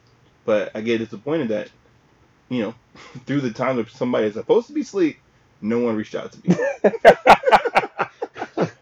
[0.44, 1.70] But I get disappointed that,
[2.50, 2.74] you know,
[3.26, 5.18] through the time that somebody is supposed to be asleep,
[5.60, 6.56] no one reached out to me.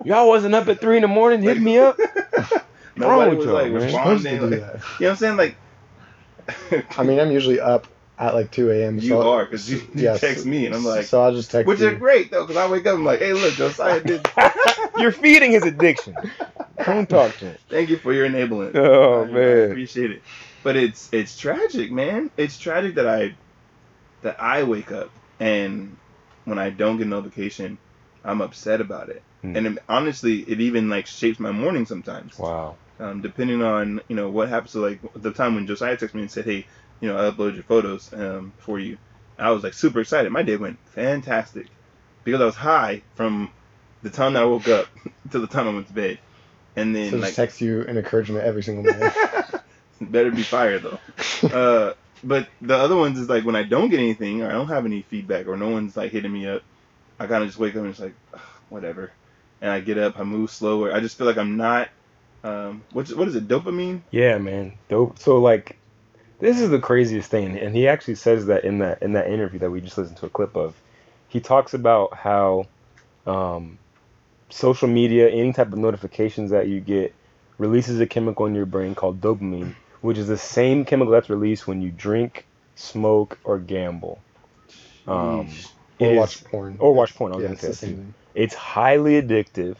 [0.09, 1.99] Y'all wasn't up at three in the morning, hit me up.
[2.97, 3.85] Nobody with was y'all, like man?
[3.85, 4.41] Responding.
[4.41, 5.37] Like, you know what I'm saying?
[5.37, 5.57] Like,
[6.97, 7.87] I mean, I'm usually up
[8.19, 8.99] at like 2 a.m.
[8.99, 10.21] you so, are because you, you yes.
[10.21, 11.89] text me and I'm like, so I'll just text which you.
[11.89, 14.23] are great though because I wake up and I'm like, hey, look, Josiah did.
[14.97, 16.17] You're feeding his addiction.
[16.87, 17.59] Don't talk to him.
[17.71, 18.73] Thank you for your enabling.
[18.77, 19.71] Oh, I- I man.
[19.71, 20.23] appreciate it.
[20.65, 22.31] But it's it's tragic, man.
[22.39, 23.37] It's tragic that I
[24.23, 25.99] that I wake up and
[26.45, 27.79] when I don't get a notification,
[28.25, 29.23] I'm upset about it.
[29.43, 29.57] Hmm.
[29.57, 32.39] And it, honestly, it even like shapes my morning sometimes.
[32.39, 32.77] Wow.
[33.01, 34.73] Um, depending on you know what happens.
[34.73, 36.67] So like the time when Josiah texted me and said, "Hey,
[37.01, 38.99] you know, I uploaded your photos um, for you,"
[39.39, 40.33] I was like super excited.
[40.33, 41.69] My day went fantastic
[42.25, 43.53] because I was high from
[44.03, 44.89] the time that I woke up
[45.31, 46.19] to the time I went to bed,
[46.75, 49.11] and then So like text you an encouragement every single morning.
[50.01, 50.99] better be fire though.
[51.43, 54.69] Uh, but the other ones is like when I don't get anything or I don't
[54.69, 56.63] have any feedback or no one's like hitting me up,
[57.19, 58.15] I kind of just wake up and it's like
[58.69, 59.13] whatever,
[59.61, 60.93] and I get up, I move slower.
[60.93, 61.89] I just feel like I'm not.
[62.45, 63.49] Um, what's what is it?
[63.49, 64.01] Dopamine.
[64.11, 64.75] Yeah, man.
[64.89, 65.19] Dope.
[65.19, 65.77] So like,
[66.41, 69.59] this is the craziest thing, and he actually says that in that in that interview
[69.61, 70.75] that we just listened to a clip of.
[71.31, 72.67] He talks about how
[73.27, 73.79] um,
[74.49, 77.13] social media, any type of notifications that you get,
[77.59, 81.67] releases a chemical in your brain called dopamine, which is the same chemical that's released
[81.67, 84.19] when you drink, smoke, or gamble.
[85.07, 85.49] Um,
[85.99, 86.77] or is- watch porn.
[86.79, 87.33] or watch porn.
[87.33, 87.97] I was Yeah, gonna say
[88.35, 88.45] the that same too.
[88.45, 88.45] thing.
[88.45, 89.77] It's highly addictive.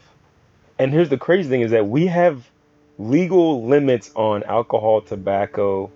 [0.77, 2.49] And here's the crazy thing is that we have
[2.97, 5.89] legal limits on alcohol, tobacco,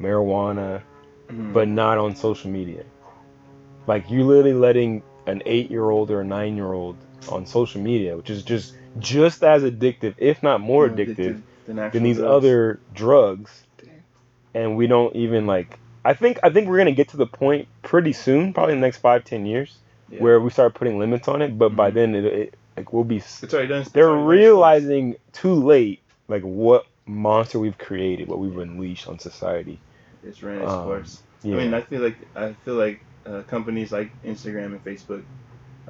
[0.00, 0.82] marijuana,
[1.30, 1.52] Mhm.
[1.52, 2.84] but not on social media.
[3.86, 6.96] Like you're literally letting an 8-year-old or a 9-year-old
[7.30, 12.02] on social media, which is just just as addictive, if not more addictive than, than
[12.02, 12.32] these drugs.
[12.36, 13.62] other drugs.
[13.78, 13.90] Dang.
[14.54, 17.68] And we don't even like I think I think we're gonna get to the point
[17.82, 19.76] pretty soon, probably in the next five, ten years,
[20.10, 20.22] Yeah.
[20.22, 21.58] where we start putting limits on it.
[21.58, 21.94] But by Mhm.
[21.94, 23.16] then, it, it like we'll be.
[23.18, 23.84] it's already done.
[23.92, 24.26] They're already done.
[24.28, 29.80] realizing too late, like what monster we've created, what we've unleashed on society.
[30.22, 31.22] it's ran its um, course.
[31.42, 31.56] Yeah.
[31.56, 35.22] I mean, I feel like I feel like uh, companies like Instagram and Facebook,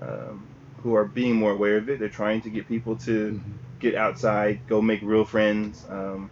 [0.00, 0.46] um,
[0.82, 3.80] who are being more aware of it, they're trying to get people to Mhm.
[3.80, 6.30] get outside, go make real friends, um,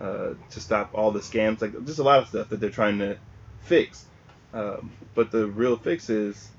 [0.00, 2.98] uh, to stop all the scams, like just a lot of stuff that they're trying
[2.98, 3.16] to
[3.60, 4.04] fix.
[4.52, 6.50] Um, but the real fix is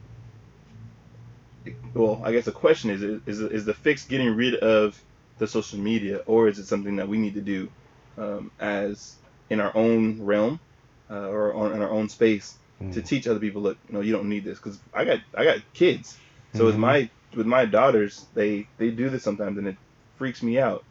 [1.94, 5.00] well, I guess the question is is is the fix getting rid of
[5.40, 7.70] the social media, or is it something that we need to do
[8.18, 9.18] um, as
[9.50, 10.60] in our own realm
[11.10, 12.58] uh, or on, in our own space
[12.92, 13.08] to Mm.
[13.08, 15.60] teach other people, look, you know, you don't need this because I got I got
[15.74, 16.18] kids,
[16.54, 16.80] so with Mhm.
[16.80, 19.78] my with my daughters, they they do this sometimes and it
[20.16, 20.84] freaks me out.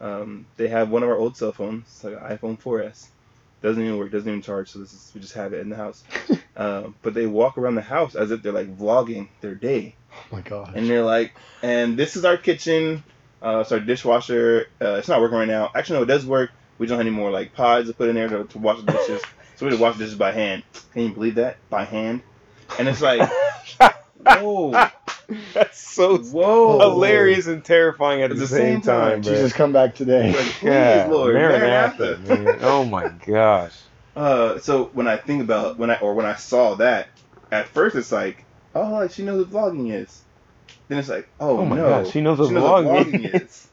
[0.00, 3.10] Um, they have one of our old cell phones, like an iPhone 4S.
[3.62, 5.76] Doesn't even work, doesn't even charge, so this is we just have it in the
[5.76, 6.02] house.
[6.56, 10.24] um, but they walk around the house as if they're like vlogging their day, Oh
[10.32, 10.72] my gosh.
[10.74, 13.02] and they're like, and this is our kitchen,
[13.42, 14.66] uh, it's our dishwasher.
[14.80, 15.70] Uh, it's not working right now.
[15.74, 16.50] Actually, no, it does work.
[16.78, 18.92] We don't have any more like pods to put in there to, to wash the
[18.92, 19.22] dishes,
[19.56, 20.64] so we had to wash the dishes by hand.
[20.92, 21.58] Can you believe that?
[21.70, 22.22] By hand,
[22.78, 23.30] and it's like,
[24.16, 24.72] whoa,
[25.52, 29.32] That's so whoa, hilarious and terrifying at the, same, time, bro.
[29.32, 30.32] Jesus, come back today.
[30.32, 32.58] Like, please, Yeah, Lord, Maranatha, Maranatha.
[32.66, 33.74] Oh my gosh.
[34.16, 37.08] Uh, so when I think about when I or when I saw that,
[37.50, 40.22] at first it's like, oh, like she knows what vlogging is.
[40.88, 43.68] Then it's like, oh, Oh my no, gosh, she knows what what vlogging is.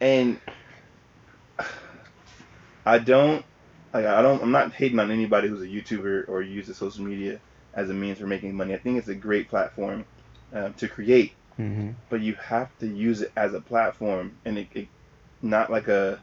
[0.00, 0.40] And
[2.86, 3.44] I don't,
[3.92, 7.40] like, I don't, I'm not hating on anybody who's a YouTuber or uses social media
[7.74, 8.74] as a means for making money.
[8.74, 10.06] I think it's a great platform
[10.52, 14.68] um, to create, hmm but you have to use it as a platform and it,
[14.72, 14.88] it
[15.42, 16.20] not like a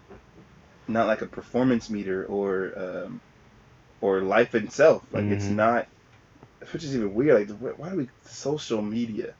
[0.87, 3.21] not like a performance meter or um,
[4.01, 5.55] or life itself like it's Mhm.
[5.55, 5.87] not
[6.71, 9.33] which is even weird like why do we social media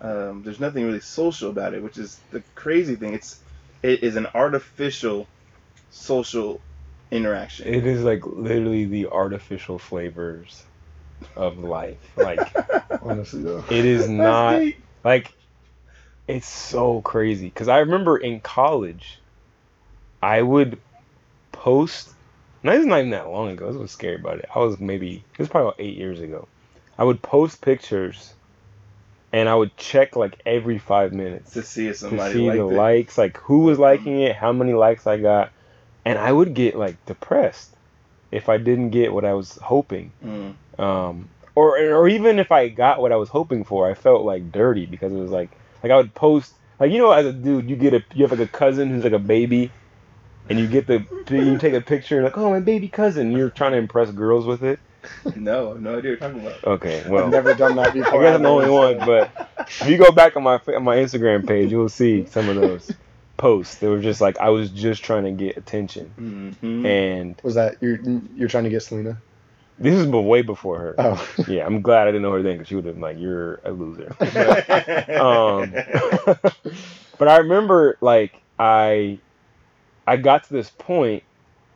[0.00, 3.40] um, there's nothing really social about it which is the crazy thing it's
[3.82, 5.26] it is an artificial
[5.90, 6.60] social
[7.10, 10.64] interaction It is like literally the artificial flavors
[11.36, 11.98] of life.
[12.16, 12.54] Like
[13.02, 13.64] Honestly, though.
[13.70, 14.62] it is not
[15.04, 15.32] like
[16.26, 19.18] it's so crazy because I remember in college,
[20.22, 20.78] I would
[21.52, 22.10] post.
[22.62, 23.66] No, this is not even that long ago.
[23.66, 24.46] This was scary about it.
[24.54, 26.48] I was maybe it was probably about eight years ago.
[26.98, 28.34] I would post pictures,
[29.32, 32.68] and I would check like every five minutes to see if somebody to see the
[32.68, 32.74] it.
[32.74, 35.50] likes, like who was liking it, how many likes I got,
[36.04, 37.74] and I would get like depressed
[38.30, 40.12] if I didn't get what I was hoping.
[40.24, 40.54] Mm.
[40.78, 44.52] Um, or or even if I got what I was hoping for, I felt like
[44.52, 45.50] dirty because it was like
[45.82, 48.38] like I would post like you know as a dude you get a you have
[48.38, 49.70] like a cousin who's like a baby,
[50.48, 53.50] and you get the you take a picture and like oh my baby cousin you're
[53.50, 54.78] trying to impress girls with it.
[55.36, 58.22] no no idea what you're talking about Okay, well I've never done that I before.
[58.22, 59.30] guess I'm the only one, but
[59.80, 62.92] if you go back on my on my Instagram page, you'll see some of those
[63.36, 63.76] posts.
[63.76, 66.06] They were just like I was just trying to get attention,
[66.60, 67.98] hmm and Was that you're
[68.36, 69.16] you're trying to get Selena?
[69.78, 70.94] this is way before her.
[70.98, 71.28] Oh.
[71.48, 73.60] Yeah, I'm glad I didn't know her then because she would have been like, "You're
[73.64, 74.70] a loser." But,
[75.20, 75.72] um,
[77.18, 79.18] but I remember like I
[80.06, 81.24] I got to this point.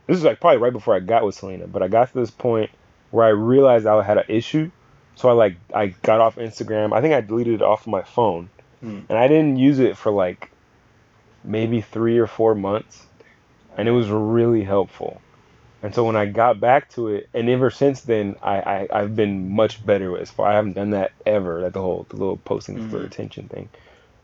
[0.07, 2.31] This is like probably right before I got with Selena, but I got to this
[2.31, 2.71] point
[3.11, 4.71] where I realized I had an issue.
[5.15, 6.93] So I like I got off Instagram.
[6.93, 8.49] I think I deleted it off my phone,
[8.81, 8.99] Hmm.
[9.09, 10.49] and I didn't use it for like
[11.43, 13.05] maybe three or four months,
[13.77, 15.21] and it was really helpful.
[15.81, 19.15] And so when I got back to it, and ever since then, I, I I've
[19.15, 20.47] been much better as far.
[20.47, 21.61] I haven't done that ever.
[21.61, 23.05] Like the whole the little posting for Mhm.
[23.05, 23.69] attention thing.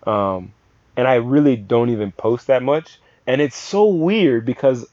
[0.05, 0.51] Um,
[0.97, 2.99] and I really don't even post that much.
[3.27, 4.85] And it's so weird because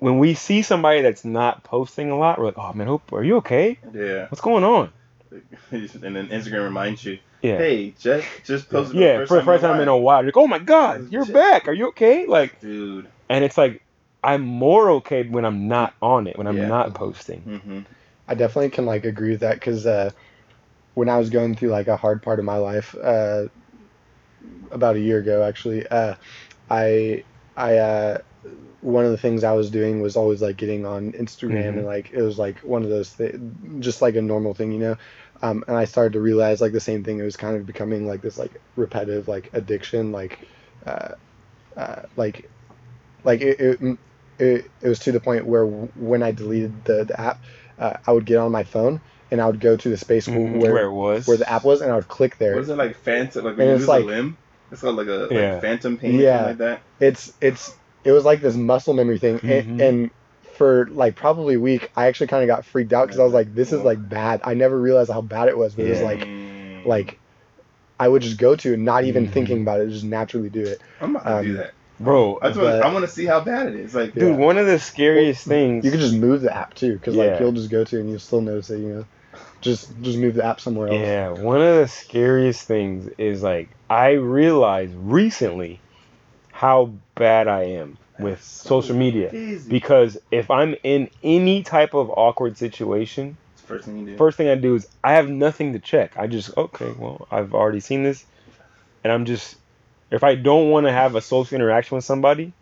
[0.00, 3.22] when we see somebody that's not posting a lot, we're like, oh man, hope are
[3.22, 3.78] you okay?
[3.94, 4.92] yeah What's going on?
[5.70, 7.58] and then Instagram reminds you Yeah.
[7.58, 10.02] hey just just posted yeah, the for the first time in a while.
[10.02, 11.34] while, you're like, oh my god, you're Shit.
[11.34, 11.68] back.
[11.68, 12.26] Are you okay?
[12.26, 13.80] Like, dude and it's like,
[14.24, 16.68] I'm more okay when I'm not on it, when I'm Yeah.
[16.68, 17.40] not posting.
[17.42, 17.80] hmm
[18.28, 20.10] I definitely can like agree with that because uh,
[20.94, 23.46] when I was going through like a hard part of my life, uh,
[24.70, 26.14] about a year ago actually, uh,
[26.70, 27.24] I
[27.56, 28.18] I uh,
[28.82, 31.78] one of the things I was doing was always like getting on Instagram Mhm.
[31.78, 33.38] and like it was like one of those thi-
[33.80, 34.96] just like a normal thing, you know.
[35.42, 37.18] Um, and I started to realize like the same thing.
[37.18, 40.46] It was kind of becoming like this like repetitive like addiction, like
[40.86, 41.08] uh,
[41.76, 42.48] uh, like
[43.24, 43.98] like it, it,
[44.38, 47.42] it, it was to the point where when I deleted the, the app,
[47.78, 50.58] uh, I would get on my phone and I would go to the space Mhm,
[50.58, 51.26] where, where it was.
[51.26, 52.56] where the app was and I would click there.
[52.56, 54.36] was it like phantom like And when you it's lose like- a limb
[54.72, 55.60] it's called like a like Yeah.
[55.60, 56.36] phantom pain or Yeah.
[56.46, 59.50] something like that It's it's it was like this muscle memory thing, Mhm.
[59.70, 60.10] and, and
[60.54, 63.32] for like probably a week, I actually kind of got freaked out because I was
[63.32, 64.40] like, this is like bad.
[64.44, 66.86] I never realized how bad it was, but it was like Mm.
[66.86, 67.18] like
[67.98, 69.30] I would just go to it, not even Mhm.
[69.32, 70.80] thinking about it, just naturally do it.
[71.00, 73.40] I'm about to um, do that Bro, I, just wanna, I want to see how
[73.40, 74.36] bad it is like dude, Yeah.
[74.36, 75.84] one of the scariest things.
[75.84, 77.24] You could just move the app too, because Yeah.
[77.32, 78.78] like you'll just go to it and you'll still notice it.
[78.78, 79.04] You know,
[79.60, 80.98] just just move the app somewhere else.
[80.98, 85.82] Yeah, one of the scariest things is like I realized recently
[86.60, 89.70] how bad I am with so social media crazy.
[89.70, 94.74] because if I'm in any type of awkward situation, First thing first thing I do
[94.74, 96.18] is I have nothing to check.
[96.18, 98.26] I just okay, well, I've already seen this,
[99.02, 99.56] and I'm just
[100.10, 102.52] if I don't want to have a social interaction with somebody,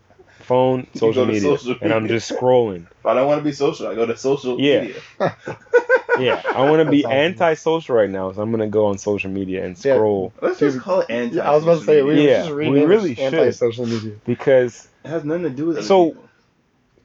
[0.43, 2.87] phone, social go to media, and I'm just scrolling.
[2.99, 4.79] If I don't want to be social, I go to social Yeah.
[4.79, 5.01] media.
[6.19, 7.17] Yeah, I want to be awesome.
[7.17, 9.95] anti-social right now, so I'm gonna go on social media and Yeah.
[9.95, 11.37] scroll Let's just call it anti.
[11.37, 13.33] Yeah, I was about to say we Yeah, should we really should.
[13.33, 14.13] anti-social media.
[14.25, 16.29] because It has nothing to do with other So- people.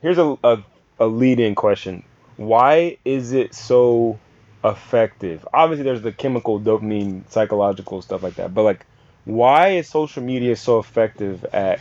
[0.03, 0.63] here's a, a,
[1.01, 2.03] a lead-in question
[2.37, 4.19] why is it so
[4.65, 8.85] effective obviously there's the chemical dopamine psychological stuff like that but like
[9.25, 11.81] why is social media so effective at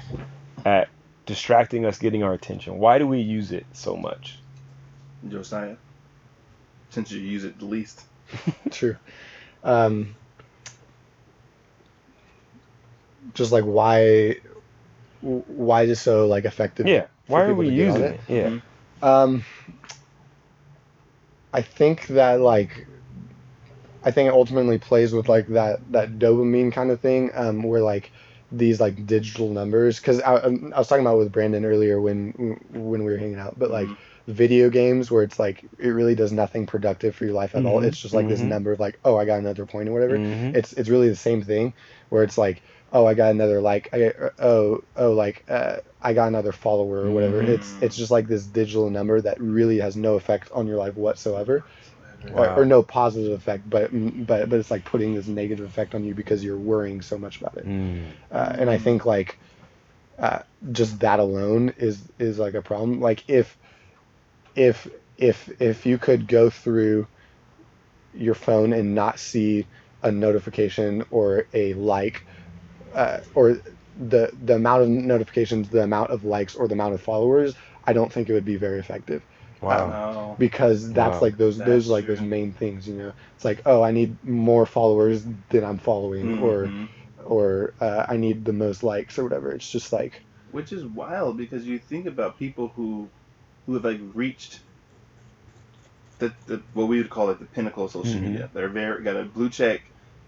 [0.65, 0.89] at
[1.25, 4.37] distracting us getting our attention why do we use it so much
[5.27, 5.75] Josiah,
[6.93, 8.03] since you use it the least.
[8.71, 8.95] True.
[9.63, 10.15] Um,
[13.33, 14.37] just like why,
[15.21, 16.87] why is it so like effective?
[16.87, 18.19] yeah why are people we to get on using it?
[18.29, 18.61] it yeah Mhm.
[19.01, 19.43] Um,
[21.53, 22.87] I think that like,
[24.03, 27.81] I think it ultimately plays with like that that dopamine kind of thing, um, where
[27.81, 28.11] like
[28.51, 29.99] these like digital numbers.
[29.99, 32.31] Because I, um, I was talking about with Brandon earlier when
[32.71, 33.97] when we were hanging out, but like Mhm.
[34.27, 37.79] Video games where it's like it really does nothing productive for your life at all.
[37.79, 38.47] Mhm, It's just like this mhm.
[38.47, 40.19] number of like, oh, I got another point or whatever.
[40.19, 40.53] Mhm.
[40.53, 41.73] It's it's really the same thing
[42.09, 46.27] where it's like, oh, I got another like, I, oh oh like uh, I got
[46.27, 47.41] another follower or whatever.
[47.43, 47.81] It's Mhm.
[47.81, 51.65] it's just like this digital number that really has no effect on your life whatsoever,
[52.29, 56.03] or, or no positive effect, but but but it's like putting this negative effect on
[56.03, 57.67] you because you're worrying so much about it.
[57.67, 58.15] Mm.
[58.31, 59.39] Uh, and I think like
[60.17, 60.39] uh,
[60.71, 62.99] just that alone is is like a problem.
[63.01, 63.57] Like if
[64.55, 64.87] if
[65.17, 67.07] if if you could go through
[68.13, 69.67] your phone and not see
[70.01, 72.21] a notification or a like
[72.93, 73.57] uh, or
[73.95, 77.93] the the amount of notifications, the amount of likes, or the amount of followers, I
[77.93, 79.25] don't think it would be very effective
[79.61, 80.37] wow No.
[80.37, 81.21] because that's Wow.
[81.21, 82.87] like those That's those are like those main things.
[82.87, 86.89] You know, it's like oh, I need more followers than I'm following, or Mhm.
[87.25, 89.51] or uh, I need the most likes or whatever.
[89.51, 93.11] It's just like which is wild because you think about people who
[93.65, 94.59] who have like reached
[96.19, 98.21] the, the what we would call it the pinnacle of social Mhm.
[98.21, 98.49] media.
[98.53, 99.81] They're very got a blue check.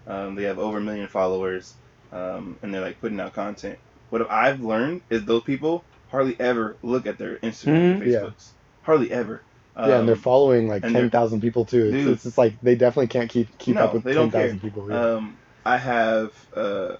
[0.06, 1.74] Um, they have over a million followers,
[2.12, 3.78] um, and they're like putting out content.
[4.10, 8.02] What I've learned is those people hardly ever look at their Instagram, Mhm.
[8.02, 8.18] and Yeah.
[8.20, 8.50] Facebooks.
[8.82, 9.42] Hardly ever.
[9.76, 11.86] yeah, and they're Um, following like ten thousand people too.
[11.86, 12.08] It's, Dude.
[12.14, 14.54] it's just like they definitely can't keep keep No, up with they ten care.
[14.54, 14.88] people.
[14.90, 15.14] Yeah.
[15.16, 16.96] Um, I have uh,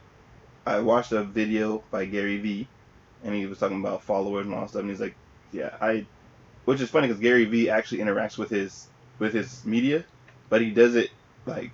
[0.67, 2.67] I watched a video by Gary Vee,
[3.25, 5.15] and he was talking about followers and all that stuff, and he's like,
[5.53, 6.05] yeah, I,
[6.67, 8.87] which is funny because Gary Vee actually interacts with his
[9.19, 10.05] with his media,
[10.51, 11.11] but he does it
[11.47, 11.73] like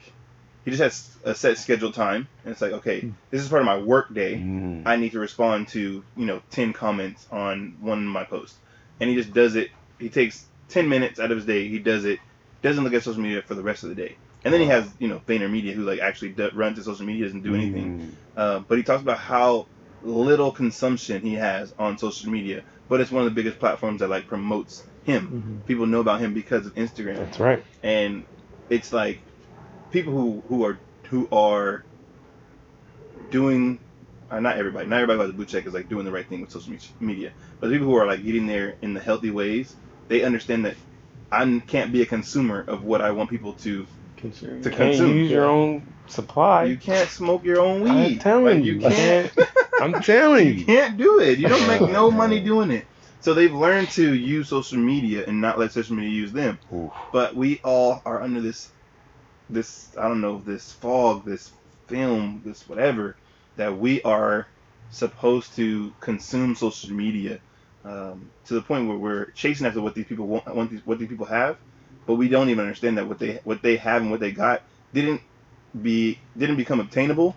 [0.64, 3.66] he just has a set scheduled time, and it's like, okay, this is part of
[3.66, 4.36] my work day.
[4.36, 4.86] Mm.
[4.86, 8.56] I need to respond to you know ten comments on one of my posts,
[9.00, 9.70] and he just does it.
[9.98, 11.68] He takes ten minutes out of his day.
[11.68, 12.20] He does it.
[12.60, 14.16] Doesn't look at social media for the rest of the day.
[14.44, 17.24] And then he has you know VaynerMedia who like actually do, runs his social media
[17.24, 17.98] doesn't do anything.
[17.98, 18.10] Mm.
[18.36, 19.66] Uh, but he talks about how
[20.04, 24.08] little consumption he has on social media, but it's one of the biggest platforms that
[24.10, 25.22] like promotes him.
[25.64, 25.66] Mhm.
[25.66, 28.24] People know about him because of Instagram that's right and
[28.68, 29.18] it's like
[29.90, 30.78] people who who are
[31.10, 31.84] who are
[33.30, 33.78] doing
[34.30, 36.26] uh, not everybody not everybody who has a blue check is like doing the right
[36.28, 39.30] thing with social media but the people who are like getting there in the healthy
[39.30, 39.74] ways
[40.08, 40.74] they understand that
[41.30, 43.86] I can't be a consumer of what I want people to
[44.18, 44.62] Consume.
[44.62, 45.16] to can't consume.
[45.16, 48.80] use your own supply you can't smoke your own weed I'm telling Like, you, you
[48.80, 49.32] can't
[49.82, 50.64] I'm telling you you.
[50.64, 51.38] can't do it.
[51.38, 52.86] You don't make no money doing it.
[53.20, 56.58] So they've learned to use social media and not let social media use them.
[56.74, 56.90] Oof.
[57.12, 58.68] but we all are under this
[59.50, 61.52] this I don't know this fog, this
[61.86, 63.16] film, this whatever
[63.56, 64.46] that we are
[64.90, 67.38] supposed to consume social media
[67.84, 70.98] um, to the point where we're chasing after what these people want, want these, what
[70.98, 71.56] these people have,
[72.06, 74.62] but we don't even understand that what they what they have and what they got
[74.94, 75.20] didn't
[75.80, 77.36] be didn't become obtainable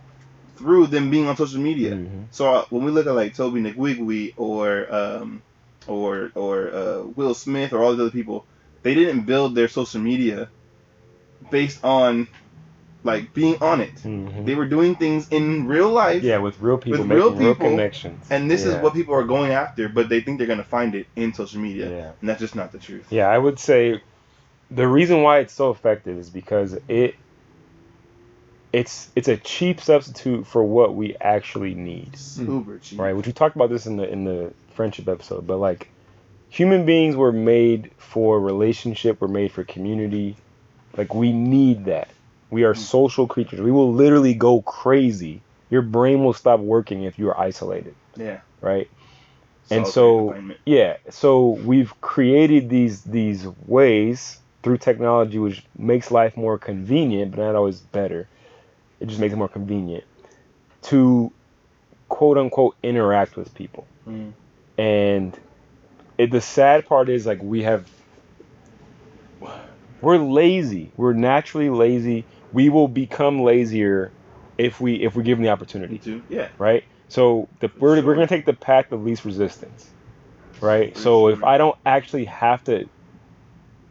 [0.58, 1.92] through them being on social media.
[1.92, 2.26] Mhm.
[2.32, 5.42] So uh, when we look at like Tobe Nwigwe or um,
[5.88, 8.46] or or uh, Will Smith or all these other people,
[8.84, 10.50] they didn't build their social media
[11.52, 12.28] based on
[13.04, 13.94] like being on it.
[14.04, 14.46] Mhm.
[14.46, 17.54] They were doing things in real life, Yeah, with real people With making real real,
[17.54, 18.26] people, connections.
[18.32, 18.72] and this Yeah.
[18.72, 21.62] is what people are going after, but they think they're gonna find it in social
[21.62, 22.12] media, Yeah.
[22.20, 23.06] and that's just not the truth.
[23.12, 24.02] Yeah, I would say
[24.72, 27.14] the reason why it's so effective is because it
[28.76, 32.18] it's it's a cheap substitute for what we actually need.
[32.18, 32.78] Super hmm.
[32.80, 33.00] cheap.
[33.00, 33.16] Right?
[33.16, 35.90] Which we talked about this in the in the friendship episode, but like
[36.50, 40.36] human beings were made for relationship, we're made for community.
[40.98, 42.10] Like we need that.
[42.50, 42.80] We are hmm.
[42.82, 43.62] social creatures.
[43.62, 45.42] We will literally go crazy.
[45.70, 48.42] Your brain will stop working if you are isolated, Yeah.
[48.62, 48.90] right?
[49.72, 56.58] And so yeah, so we've created these these ways through technology, which makes life more
[56.58, 58.28] convenient, but not always better.
[59.00, 60.04] It just makes it more convenient
[60.84, 61.32] to
[62.10, 63.88] quote unquote interact with people.
[64.08, 64.34] Mm.
[64.78, 65.40] And
[66.18, 67.90] it, the sad part is like we have
[70.02, 70.92] we're lazy.
[70.98, 72.26] We're naturally lazy.
[72.54, 74.12] We will become lazier
[74.58, 76.22] if we if we give them the opportunity, too.
[76.30, 76.50] Yeah.
[76.58, 76.84] right?
[77.10, 78.06] So the, we're Sure.
[78.06, 79.90] we're gonna take the path of least resistance,
[80.62, 80.96] right?
[80.98, 81.44] So if.
[81.44, 82.88] I don't actually have to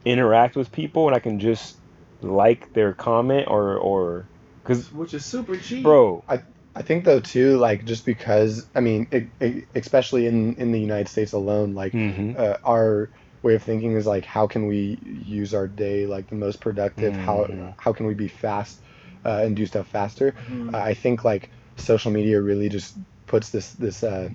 [0.05, 1.77] interact with people and I can just
[2.21, 4.25] like their comment or or
[4.65, 5.83] because Which is super cheap.
[5.83, 6.43] bro, I
[6.75, 10.79] I think though too, like just because I mean, it, it, especially in in the
[10.79, 12.37] United States alone, like mhm.
[12.37, 13.09] uh, our
[13.43, 17.13] way of thinking is like how can we use our day like the most productive?
[17.13, 17.19] Mhm.
[17.19, 18.81] How how can we be fast
[19.23, 20.35] uh, and do stuff faster?
[20.49, 20.73] Mhm.
[20.73, 22.97] Uh, I think like social media really just
[23.27, 24.29] puts this this uh,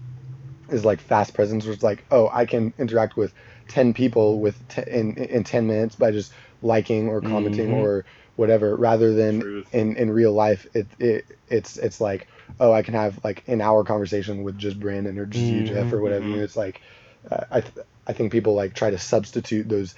[0.68, 3.32] is like fast presence, where it's like oh I can interact with
[3.68, 7.74] ten people with t- in in ten minutes by just liking or commenting Mhm.
[7.74, 8.04] or
[8.40, 9.68] whatever, rather than Truth.
[9.72, 12.26] in in real life it, it it's it's like
[12.58, 15.92] oh I can have like an hour conversation with just Brandon or just you Jeff
[15.92, 16.26] or whatever.
[16.26, 16.44] Mhm.
[16.44, 16.80] It's like
[17.30, 19.94] uh, I th- I think people like try to substitute those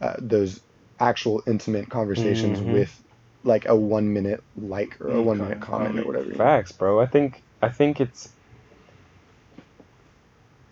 [0.00, 0.60] uh, those
[1.00, 2.72] actual intimate conversations Mhm.
[2.72, 3.02] with
[3.44, 6.30] like a one minute like or a Mm, one minute comment, comment or whatever.
[6.36, 7.00] Facts, bro.
[7.00, 8.28] I think I think it's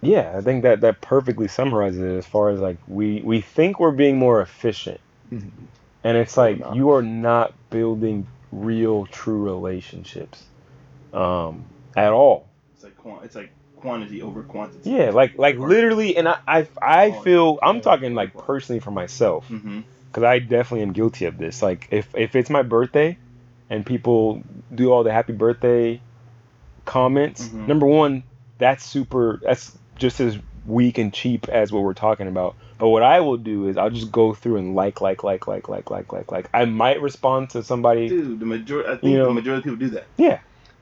[0.02, 3.80] yeah, I think that that perfectly summarizes it as far as like we we think
[3.80, 5.00] we're being more efficient.
[6.04, 10.44] And it's like you are not building real true relationships
[11.12, 11.64] um
[11.96, 12.48] at all.
[12.74, 12.94] It's like
[13.24, 14.90] it's like quantity over quantity.
[14.90, 18.90] Yeah, like like literally and I I, I Oh, feel I'm talking like personally for
[18.90, 19.80] myself Mm-hmm.
[20.10, 21.62] because I definitely am guilty of this.
[21.62, 23.18] Like if if it's my birthday
[23.70, 24.42] and people
[24.74, 26.00] do all the happy birthday
[26.84, 27.68] comments, Mhm.
[27.68, 28.24] number one,
[28.58, 29.40] that's super.
[29.42, 32.56] That's just as weak and cheap as what we're talking about.
[32.84, 35.70] But what I will do is I'll just go through and like, like, like, like,
[35.70, 36.50] like, like, like, like.
[36.52, 38.10] I might respond to somebody.
[38.10, 40.06] Dude, the majority, I think you know, the majority of people do that.
[40.18, 40.40] Yeah.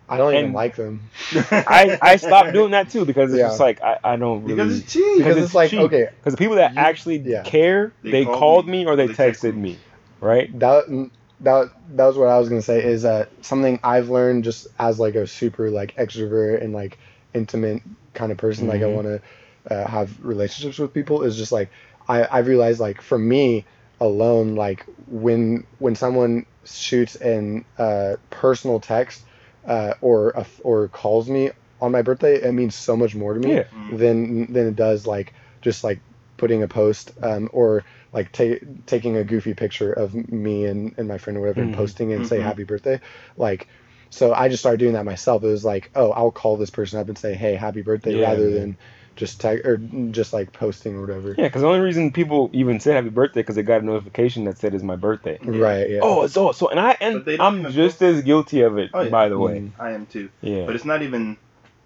[0.08, 1.08] I don't and even like them.
[1.52, 3.46] I, I stopped doing that too because it's yeah.
[3.46, 5.78] just like I, I don't really because it's cheap because, it's, it's, like cheap.
[5.82, 7.44] okay because the people that you, actually yeah.
[7.44, 9.60] care they, they called, called me, me or they, they texted me.
[9.60, 9.78] me,
[10.20, 10.58] right?
[10.58, 11.08] That mm,
[11.42, 14.98] that that was what I was gonna say is that something I've learned just as
[14.98, 16.98] like a super like extrovert and like
[17.32, 17.80] intimate
[18.12, 18.72] kind of person mm-hmm.
[18.72, 18.94] like I mm-hmm.
[18.96, 19.22] want to
[19.70, 21.70] uh, have relationships with people is just like
[22.08, 23.66] I I've realized like for me
[24.00, 29.24] alone like when when someone shoots an uh, personal text
[29.66, 31.50] uh, or a, or calls me
[31.80, 33.64] on my birthday it means so much more to me Yeah.
[33.72, 33.98] Mm.
[33.98, 36.02] than than it does like just like
[36.36, 41.06] putting a post um, or like ta- taking a goofy picture of me and, and
[41.08, 41.76] my friend or whatever and Mhm.
[41.76, 42.42] posting it and say Mhm.
[42.42, 43.00] happy birthday
[43.36, 43.68] like
[44.10, 46.98] so i just started doing that myself it was like oh i'll call this person
[46.98, 48.54] up and say hey happy birthday Yeah, rather man.
[48.54, 48.78] than
[49.16, 49.76] just tag or
[50.10, 53.40] just like posting or whatever Yeah, because the only reason people even said happy birthday
[53.40, 55.38] because they got a notification that said it's my birthday.
[55.42, 58.02] right yeah Oh, it's all so, and I and But they don't I'm just post-
[58.16, 58.90] as guilty of it.
[58.94, 59.10] Oh, yeah.
[59.10, 59.72] By the way, Mhm.
[59.78, 60.30] I am too.
[60.40, 61.36] yeah, But it's not even.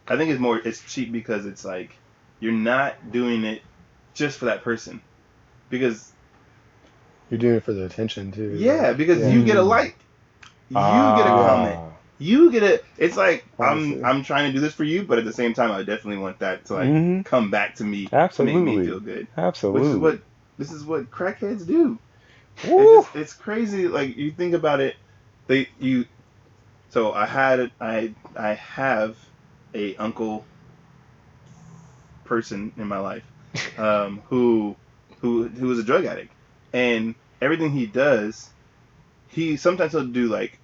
[0.09, 0.57] I think it's more.
[0.59, 1.91] It's cheap because it's like
[2.41, 3.63] you're not doing it
[4.15, 5.01] just for that person,
[5.69, 6.13] because
[7.31, 9.31] you're doing it for the attention too yeah, because Yeah.
[9.31, 9.97] you get a like,
[10.71, 11.81] you Ah, get a comment,
[12.19, 12.85] you get it.
[12.99, 14.03] It's like Honestly.
[14.03, 16.19] I'm I'm trying to do this for you, but at the same time, I definitely
[16.19, 19.29] want that to like mhm, come back to me, to make me feel good.
[19.37, 19.81] absolutely.
[19.81, 20.21] Which is what
[20.59, 21.99] this is what crackheads do.
[22.63, 23.89] It's, it's crazy.
[23.89, 24.97] Like you think about it,
[25.47, 26.07] they you.
[26.91, 29.17] So I had I I have
[29.75, 30.45] a uncle
[32.25, 33.25] person in my life,
[33.79, 34.77] um, who
[35.21, 36.33] who who is a drug addict,
[36.73, 38.49] and everything he does,
[39.29, 40.59] he sometimes he'll do like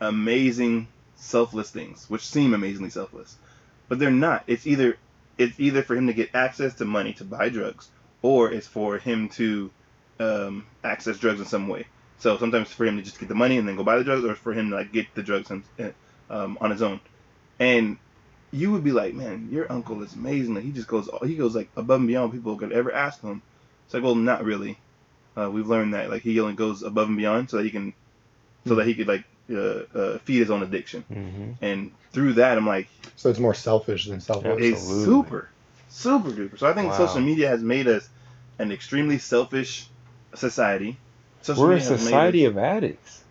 [0.00, 3.36] amazing selfless things, which seem amazingly selfless,
[3.88, 4.44] but they're not.
[4.46, 4.96] It's either
[5.36, 7.88] it's either for him to get access to money to buy drugs,
[8.22, 9.70] or it's for him to
[10.18, 11.86] um, access drugs in some way.
[12.18, 14.24] So sometimes for him to just get the money and then go buy the drugs,
[14.24, 17.00] or for him to like get the drugs um, on his own.
[17.60, 17.98] And
[18.50, 20.54] you would be like, man, your uncle is amazing.
[20.54, 23.42] Like, he just goes, he goes like above and beyond people could ever ask him.
[23.84, 24.78] It's like, well, not really.
[25.36, 27.94] Uh, we've learned that like he only goes above and beyond so that he can,
[28.66, 31.04] so that he could like uh, uh, feed his own addiction.
[31.10, 31.56] Mhm.
[31.60, 35.04] And through that, I'm like, so it's more selfish than selfless it's Absolutely.
[35.04, 35.48] super,
[35.88, 36.58] super duper.
[36.58, 36.96] So I think Wow.
[36.98, 38.08] social media has made us
[38.58, 39.86] an extremely selfish
[40.34, 40.96] society.
[41.42, 43.22] Social We're a media has society us- of addicts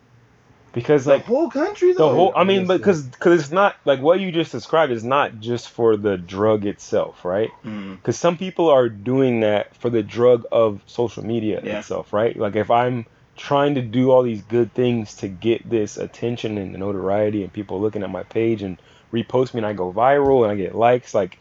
[0.74, 2.10] because like the like whole country the though.
[2.14, 2.34] whole.
[2.36, 2.78] I mean, Honestly.
[2.78, 6.66] because because it's not like what you just described is not just for the drug
[6.66, 7.52] itself, right?
[7.66, 11.80] Mm, Because some people are doing that for the drug of social media Yeah.
[11.80, 12.36] itself, right?
[12.38, 13.06] Like if I'm
[13.38, 17.80] trying to do all these good things to get this attention and notoriety and people
[17.80, 18.82] looking at my page and
[19.14, 21.40] repost me and I go viral and I get likes, like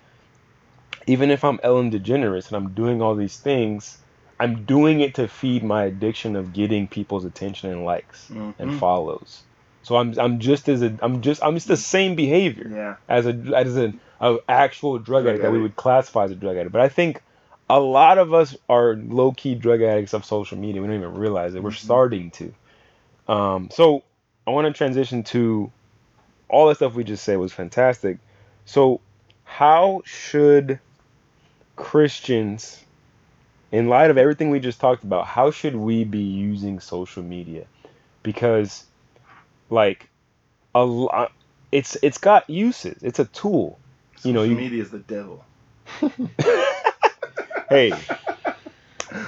[1.07, 3.99] even if I'm Ellen DeGeneres and I'm doing all these things,
[4.39, 8.79] I'm doing it to feed my addiction of getting people's attention and likes and Mhm.
[8.79, 9.43] follows.
[9.83, 12.97] So I'm I'm just as a I'm just I'm just the same behavior Yeah.
[13.09, 14.01] as a as an
[14.49, 16.73] actual drug Drug addict that we would classify as a drug addict.
[16.73, 17.23] But I think
[17.69, 20.81] a lot of us are low key drug addicts of social media.
[20.81, 21.63] We don't even realize it.
[21.63, 21.85] We're Mhm.
[21.85, 22.55] starting to.
[23.29, 24.03] Um, so
[24.47, 25.71] I want to transition to
[26.49, 28.19] all the stuff we just said was fantastic.
[28.65, 29.01] So
[29.45, 30.79] how should
[31.75, 32.85] Christians,
[33.73, 37.67] in light of everything we just talked about, how should we be using social media?
[38.23, 38.85] Because,
[39.71, 40.09] like,
[40.75, 41.33] a lot,
[41.73, 43.03] it's it's got uses.
[43.03, 43.79] It's a tool.
[44.23, 45.45] You know, Social you- media is the devil.
[47.69, 47.93] hey,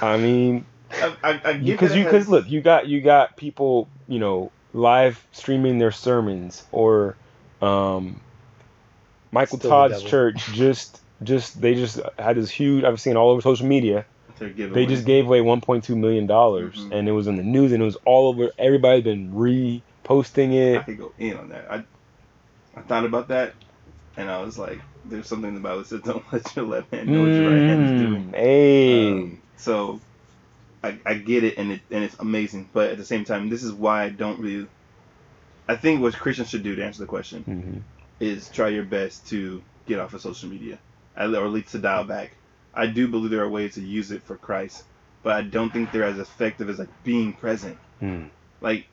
[0.01, 3.35] I mean, I, I, I get because you it because look, you got you got
[3.37, 7.15] people, you know, live streaming their sermons or,
[7.61, 8.19] um,
[9.31, 12.83] Michael Still Todd's church just just they just had this huge.
[12.83, 14.05] I've seen all over social media.
[14.37, 16.91] They're giving They away- just gave away 1.2 million dollars, Mhm.
[16.93, 18.49] and it was in the news, and it was all over.
[18.57, 20.77] Everybody's been reposting it.
[20.77, 21.67] I could go in on that.
[21.69, 21.83] I
[22.75, 23.53] I thought about that,
[24.19, 26.93] and I was like, "There's something in the Bible that says don't let your left
[26.93, 30.01] hand know what your right hand is doing." Mm, Hey, Um, so
[30.83, 32.69] I, I get it, and it and it's amazing.
[32.73, 34.67] But at the same time, this is why I don't really.
[35.67, 37.83] I think what Christians should do to answer the question Mhm.
[38.19, 40.79] is try your best to get off of social media,
[41.17, 42.37] or at least to dial back.
[42.73, 44.83] I do believe there are ways to use it for Christ,
[45.23, 47.77] but I don't think they're as effective as like being present.
[48.01, 48.31] Mm.
[48.61, 48.87] Like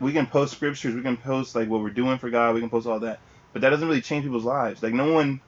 [0.00, 2.70] we can post scriptures, we can post like what we're doing for God, we can
[2.70, 3.20] post all that,
[3.58, 4.84] but that doesn't really change people's lives.
[4.84, 5.40] Like no one,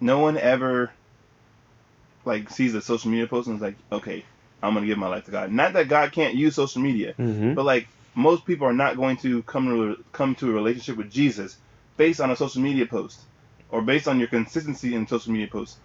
[0.00, 0.90] no one ever
[2.24, 4.24] like sees a social media post and is like, okay,
[4.60, 5.52] I'm gonna give my life to God.
[5.52, 7.54] Not that God can't use social media, Mhm.
[7.54, 11.08] but like most people are not going to come to come to a relationship with
[11.08, 11.56] Jesus
[11.96, 13.16] based on a social media post
[13.68, 15.78] or based on your consistency in social media posts.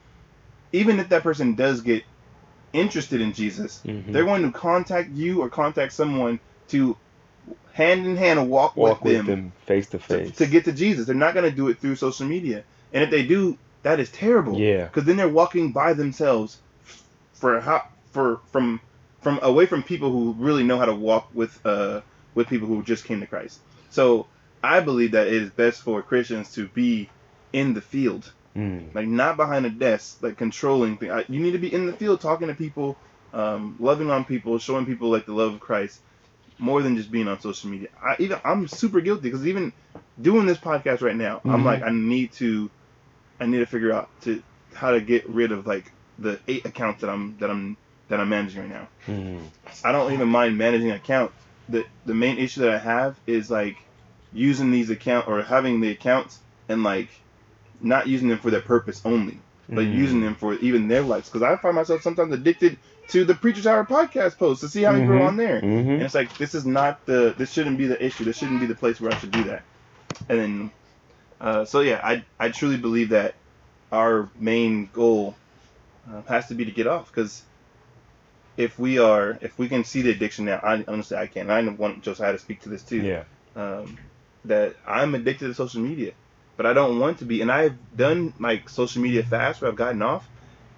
[0.72, 2.04] Even if that person does get
[2.74, 4.12] interested in Jesus, Mhm.
[4.12, 6.40] they're going to contact you or contact someone
[6.70, 6.98] to
[7.74, 10.36] hand in hand walk, Walk with, with them, them face to to, face.
[10.38, 11.06] to get to Jesus.
[11.06, 12.64] They're not going to do it through social media.
[12.94, 14.58] And if they do, that is terrible.
[14.60, 14.86] Yeah.
[14.86, 16.58] Because then they're walking by themselves
[17.34, 18.80] for how for from
[19.22, 22.02] from away from people who really know how to walk with uh
[22.34, 23.60] with people who just came to Christ.
[23.90, 24.28] So
[24.64, 27.10] I believe that it is best for Christians to be
[27.54, 28.96] in the field Mm.
[28.96, 31.26] like not behind a desk, like controlling things.
[31.28, 32.96] You need to be in the field, talking to people,
[33.34, 36.00] um, loving on people, showing people like the love of Christ,
[36.60, 37.90] more than just being on social media.
[38.02, 39.74] I even I'm super guilty because even
[40.22, 41.66] doing this podcast right now, I'm Mhm.
[41.66, 42.70] like I need to,
[43.40, 44.42] I need to figure out to
[44.74, 47.78] how to get rid of like the eight accounts that I'm that I'm
[48.10, 48.88] that I'm managing right now.
[49.08, 49.52] Mm.
[49.84, 51.32] I don't even mind managing an account.
[51.70, 53.78] The the main issue that I have is like
[54.32, 56.40] using these account or having the accounts
[56.70, 57.10] and like
[57.82, 59.38] not using them for their purpose only,
[59.68, 59.94] but Mm.
[59.94, 61.30] using them for even their likes.
[61.30, 62.78] Because I find myself sometimes addicted
[63.10, 65.22] to the Preacher's Hour podcast post to see how many people Mhm.
[65.22, 65.58] are on there.
[65.58, 66.02] And Mhm.
[66.02, 68.24] it's like this is not the this shouldn't be the issue.
[68.26, 69.64] This shouldn't be the place where I should do that.
[70.30, 70.72] And then,
[71.40, 73.36] uh, so yeah, I I truly believe that
[73.92, 75.38] our main goal
[76.10, 77.44] uh, has to be to get off because
[78.58, 81.50] if we are if we can see the addiction now, I honestly I can't.
[81.50, 83.02] I want Josiah to speak to this too.
[83.02, 83.24] Yeah.
[83.56, 83.98] Um,
[84.46, 86.14] that I'm addicted to social media,
[86.58, 87.42] but I don't want to be.
[87.42, 90.28] And I've done like social media fast where I've gotten off,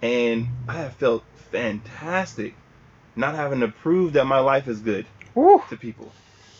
[0.01, 2.53] and I have felt fantastic,
[3.15, 5.61] not having to prove that my life is good Woo.
[5.69, 6.11] to people.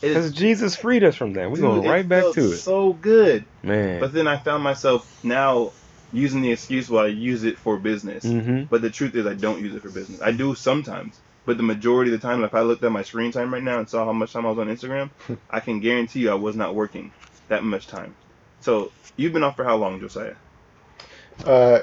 [0.01, 1.49] It Because Jesus freed us from that.
[1.49, 2.57] We're going right back to it.
[2.57, 3.45] So good.
[3.63, 3.99] Man.
[3.99, 5.73] But then I found myself now
[6.11, 8.23] using the excuse why I use it for business.
[8.23, 8.63] mm-hmm.
[8.65, 10.21] But the truth is, I don't use it for business.
[10.21, 13.31] I do sometimes, but the majority of the time, if I looked at my screen
[13.31, 15.09] time right now and saw how much time I was on Instagram,
[15.49, 17.11] I can guarantee you I was not working
[17.49, 18.15] that much time.
[18.61, 20.35] So you've been off for how long, Josiah?
[21.45, 21.79] Uh,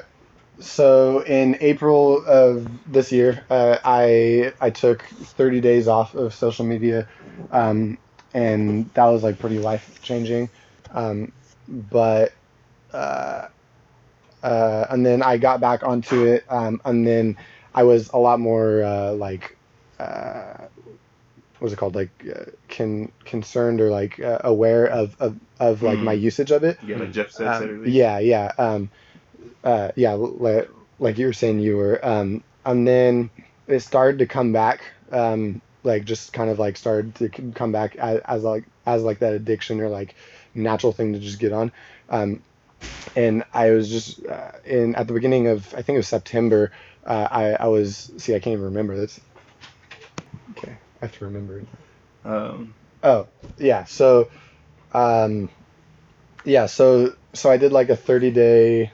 [0.59, 6.65] so in April of this year, uh, I I took 30 days off of social
[6.65, 7.07] media,
[7.51, 7.97] um,
[8.33, 10.49] and that was like pretty life changing.
[10.91, 11.33] Um,
[11.67, 12.31] but
[12.93, 13.47] uh,
[14.43, 17.37] uh, and then I got back onto it, um, and then
[17.73, 19.57] I was a lot more uh, like.
[19.99, 20.67] Uh,
[21.57, 25.83] what was it called like uh, con- concerned or like uh, aware of, of, of
[25.83, 26.03] like Mm.
[26.03, 27.47] my usage of it Yeah, like Jeff said.
[27.47, 28.89] um, yeah, yeah, um,
[29.63, 30.13] uh, yeah.
[30.13, 30.69] Like,
[30.99, 33.29] like you were saying, you were, um, and then
[33.67, 34.81] it started to come back,
[35.11, 39.19] um, like just kind of like started to come back as, as like as like
[39.19, 40.15] that addiction or like
[40.53, 41.71] natural thing to just get on,
[42.09, 42.41] um,
[43.15, 46.71] and I was just uh, in at the beginning of I think it was September.
[47.05, 49.19] Uh, I I was see I can't even remember this.
[50.51, 51.67] Okay, I have to remember it.
[52.23, 52.73] Um,
[53.05, 53.27] Oh,
[53.59, 53.83] yeah.
[53.83, 54.29] So,
[54.91, 55.49] um,
[56.43, 56.65] yeah.
[56.65, 58.91] So, so I did like a 30 day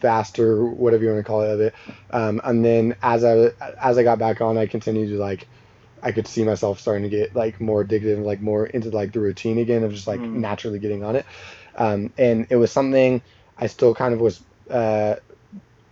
[0.00, 1.74] faster, whatever you want to call it, of it.
[2.10, 5.46] Um, and then as I as I got back on, I continued to like,
[6.02, 9.12] I could see myself starting to get like more addicted and like more into like
[9.12, 10.34] the routine again of just like Mm.
[10.34, 11.26] naturally getting on it.
[11.76, 13.22] Um, and it was something
[13.56, 15.16] I still kind of was uh,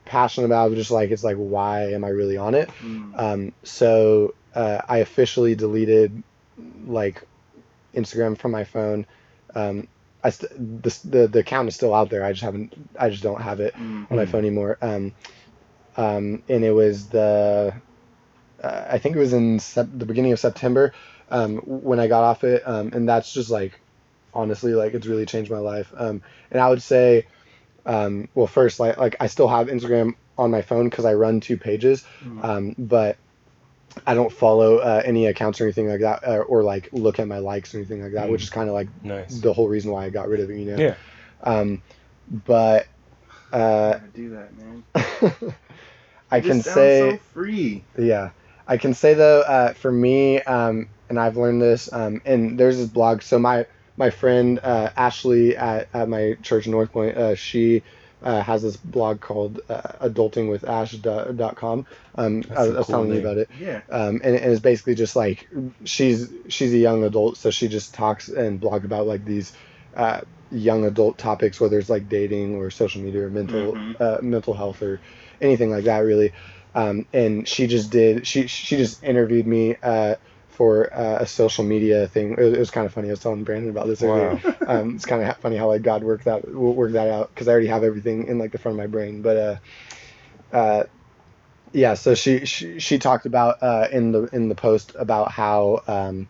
[0.04, 0.74] passionate about.
[0.74, 2.68] Just like it's like why am I really on it?
[2.82, 3.20] Mm.
[3.20, 6.22] Um, so uh, I officially deleted
[6.86, 7.22] like
[7.94, 9.06] Instagram from my phone.
[9.54, 9.88] Um,
[10.22, 12.24] I st- the, the the account is still out there.
[12.24, 12.74] I just haven't.
[12.98, 14.10] I just don't have it Mm.
[14.10, 14.76] on my phone anymore.
[14.82, 15.14] Um,
[15.96, 17.72] um, and it was the
[18.62, 20.92] uh, I think it was in sep- the beginning of September
[21.30, 22.62] um, when I got off it.
[22.66, 23.80] Um, and that's just like
[24.34, 25.92] honestly like it's really changed my life.
[25.96, 27.26] Um, and I would say,
[27.86, 31.40] um, well, first like like I still have Instagram on my phone because I run
[31.40, 32.44] two pages, Mm.
[32.44, 33.18] um, but
[34.06, 37.26] I don't follow uh, any accounts or anything like that, uh, or like look at
[37.26, 39.40] my likes or anything like that, which is kind of like Nice.
[39.40, 40.76] the whole reason why I got rid of it, you know.
[40.82, 40.94] Yeah.
[41.42, 41.82] Um,
[42.44, 42.86] but
[43.52, 44.84] uh, do that, man.
[46.30, 47.84] I It can sounds say, so free.
[47.98, 48.30] yeah,
[48.66, 52.76] I can say though, uh, for me, um, and I've learned this, um, and there's
[52.78, 53.22] this blog.
[53.22, 53.66] So my
[53.96, 57.82] my friend uh, Ashley at, at my church in North Point, uh, she
[58.22, 61.86] uh, has this blog called uh, adultingwithash.com.
[62.14, 63.50] Um, That's I, a I was cool telling you about it.
[63.58, 63.82] Yeah.
[63.90, 65.48] um, and, and it's basically just like
[65.84, 69.52] she's she's a young adult, so she just talks and blog about like these
[69.94, 73.94] uh, young adult topics, whether it's like dating or social media or mental Mhm.
[74.00, 75.00] uh, mental health or
[75.40, 76.32] anything like that, really.
[76.74, 80.16] Um, and she just did she she just interviewed me uh,
[80.58, 82.32] for uh, a social media thing.
[82.32, 83.06] It was, it was kind of funny.
[83.06, 84.34] I was telling Brandon about this earlier.
[84.44, 84.54] Wow.
[84.68, 87.52] Um, it's kind of funny how like God worked that worked that out because I
[87.52, 89.22] already have everything in like the front of my brain.
[89.22, 89.36] But
[90.52, 90.82] uh, uh,
[91.72, 95.82] yeah, so she, she she talked about uh, in the in the post about how
[95.86, 96.28] um,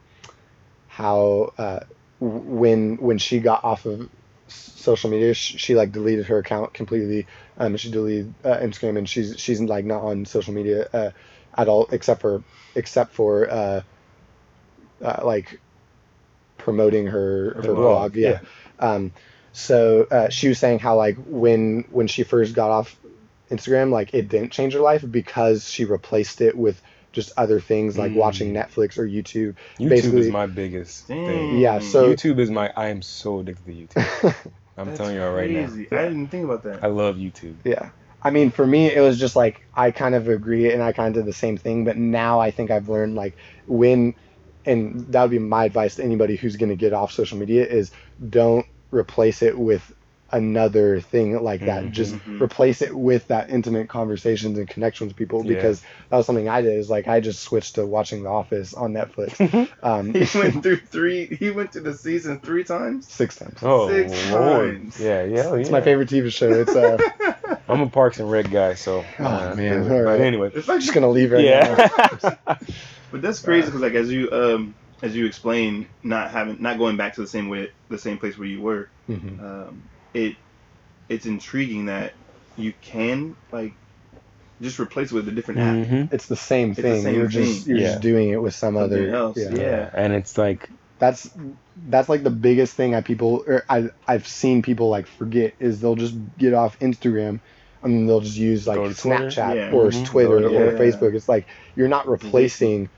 [0.86, 1.80] how uh,
[2.20, 4.08] when when she got off of
[4.46, 7.26] social media, she, she like deleted her account completely.
[7.56, 11.10] Um, she deleted uh, Instagram, and she's she's like not on social media uh,
[11.56, 12.44] at all except for
[12.76, 13.82] except for uh,
[15.02, 15.60] uh, like
[16.56, 17.74] promoting her her blog,
[18.12, 18.16] blog.
[18.16, 18.40] Yeah.
[18.78, 19.12] Um,
[19.52, 22.96] so uh, she was saying how like when when she first got off
[23.50, 26.80] Instagram, like it didn't change her life because she replaced it with
[27.12, 28.16] just other things like Mm.
[28.16, 29.56] watching Netflix or YouTube.
[29.78, 31.26] YouTube Basically- is my biggest Dang.
[31.26, 31.58] thing.
[31.58, 32.70] Yeah, so YouTube is my.
[32.76, 34.34] I am so addicted to YouTube.
[34.76, 35.66] I'm That's telling y'all right now.
[35.66, 35.88] crazy.
[35.90, 36.84] I didn't think about that.
[36.84, 37.54] I love YouTube.
[37.64, 37.90] yeah.
[38.22, 41.08] I mean, for me, it was just like I kind of agree and I kind
[41.16, 41.84] of did the same thing.
[41.84, 43.36] But now I think I've learned like
[43.66, 44.14] when,
[44.68, 47.66] and that would be my advice to anybody who's going to get off social media
[47.66, 47.90] is
[48.30, 49.92] don't replace it with
[50.30, 51.84] another thing like that.
[51.84, 51.90] Mhm.
[51.92, 52.38] Just Mhm.
[52.42, 55.54] replace it with that intimate conversations and connections with people Yeah.
[55.54, 56.78] because that was something I did.
[56.78, 59.38] Is like I just switched to watching The Office on Netflix.
[59.82, 61.24] Um, He went through three.
[61.24, 63.08] He went to the season three times.
[63.10, 63.58] six times.
[63.62, 64.76] Oh Six Lord.
[64.82, 65.00] times.
[65.00, 65.72] Yeah, yeah, It's yeah.
[65.72, 66.50] my favorite TV show.
[66.50, 66.98] It's uh,
[67.70, 69.04] I'm a Parks and Rec guy, so.
[69.18, 70.20] Oh, uh, man, But, all right.
[70.20, 70.50] anyway.
[70.54, 72.28] It's I'm like just gonna leave right now.
[73.08, 73.12] Yeah.
[73.12, 76.96] But that's crazy because like as you um as you explain not having not going
[76.96, 79.40] back to the same way the same place where you were Mhm.
[79.42, 79.82] um
[80.14, 80.36] it
[81.08, 82.12] it's intriguing that
[82.56, 83.72] you can like
[84.60, 85.74] just replace it with a different app.
[85.76, 86.12] Mhm.
[86.12, 87.02] It's the same the thing.
[87.02, 87.90] same you're just you're Yeah.
[87.90, 89.54] just doing it with some Something other else, Yeah.
[89.54, 89.90] yeah.
[89.94, 91.30] And it's like, That's
[91.88, 95.80] that's like the biggest thing I people or I I've seen people like forget is
[95.80, 97.38] they'll just get off Instagram
[97.84, 99.26] and they'll just use like Go to Twitter?
[99.28, 99.70] Snapchat Yeah.
[99.70, 100.04] or Mhm.
[100.06, 100.78] Twitter Go to- or yeah.
[100.78, 101.14] Facebook.
[101.14, 101.46] It's like
[101.76, 102.88] you're not replacing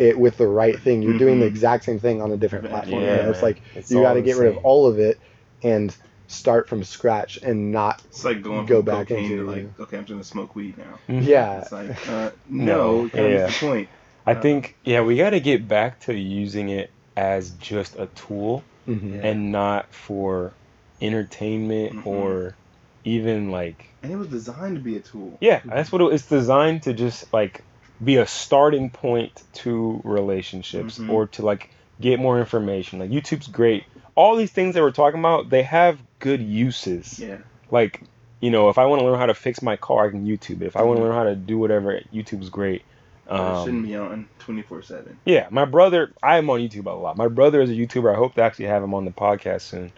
[0.00, 1.02] it with the right thing.
[1.02, 1.50] You're doing the Mhm.
[1.50, 3.02] exact same thing on a different platform.
[3.02, 3.30] yeah, you know?
[3.30, 5.18] It's like it's you got to get rid of all of it
[5.62, 5.94] and
[6.26, 9.80] start from scratch and not It's like going Go from back cocaine into, to like
[9.80, 10.98] okay I'm gonna smoke weed now.
[11.08, 11.26] Mhm.
[11.26, 13.46] yeah It's like uh, no, No, yeah.
[13.46, 13.88] the point.
[14.26, 18.62] I think, yeah, we got to get back to using it as just a tool
[18.88, 19.24] Mhm.
[19.24, 20.52] And not for
[21.00, 22.06] entertainment Mhm.
[22.06, 22.56] or
[23.04, 25.38] even like And it was designed to be a tool.
[25.40, 27.64] yeah that's what it, it's designed to just like
[28.02, 31.10] be a starting point to relationships Mhm.
[31.10, 31.70] or to like
[32.00, 33.84] get more information like youtube's great
[34.14, 37.38] all these things that we're talking about they have good uses Yeah.
[37.70, 38.02] like
[38.40, 40.62] you know if i want to learn how to fix my car i can youtube
[40.62, 41.06] it if i want to Mhm.
[41.08, 42.82] learn how to do whatever youtube's great
[43.26, 45.16] it um, shouldn't be on twenty four seven.
[45.24, 47.16] yeah, my brother, I'm on YouTube a lot.
[47.16, 48.12] My brother is a YouTuber.
[48.12, 49.92] I hope to actually have him on the podcast soon.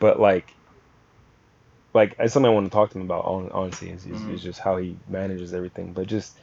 [0.00, 0.52] But like,
[1.94, 3.24] like it's something I want to talk to him about.
[3.24, 4.34] hon- Honestly, is, Mhm.
[4.34, 5.92] is just how he manages everything.
[5.92, 6.36] But just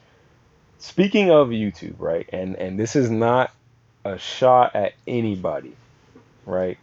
[0.79, 2.27] speaking of YouTube, right?
[2.31, 3.51] And and this is not
[4.03, 5.75] a shot at anybody,
[6.45, 6.77] right?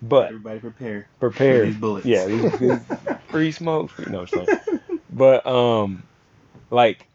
[0.00, 1.08] But Everybody prepare.
[1.18, 1.64] prepare.
[1.66, 2.06] These bullets.
[2.06, 2.78] Yeah, these, these
[3.30, 3.90] free smoke.
[3.90, 4.46] Free, no, sorry.
[5.10, 6.04] But um,
[6.70, 7.06] like,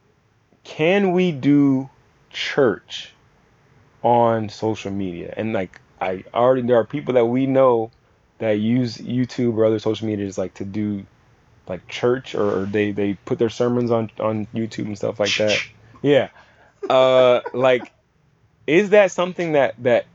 [0.65, 1.89] can we do
[2.29, 3.13] church
[4.01, 5.33] on social media?
[5.37, 7.91] And like, I already there are people that we know
[8.39, 11.05] that use YouTube or other social medias like to do
[11.67, 15.33] like church or, or they they put their sermons on on YouTube and stuff like
[15.37, 15.57] that.
[16.03, 16.29] Yeah.
[16.89, 17.91] Uh, like,
[18.67, 20.05] is that something that that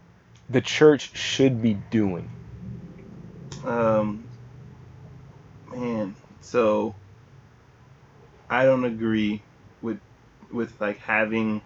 [0.51, 2.31] the church should be doing?
[3.65, 4.27] Um,
[5.73, 6.95] man, so
[8.51, 9.43] I don't agree
[9.83, 9.99] with
[10.53, 11.63] with like having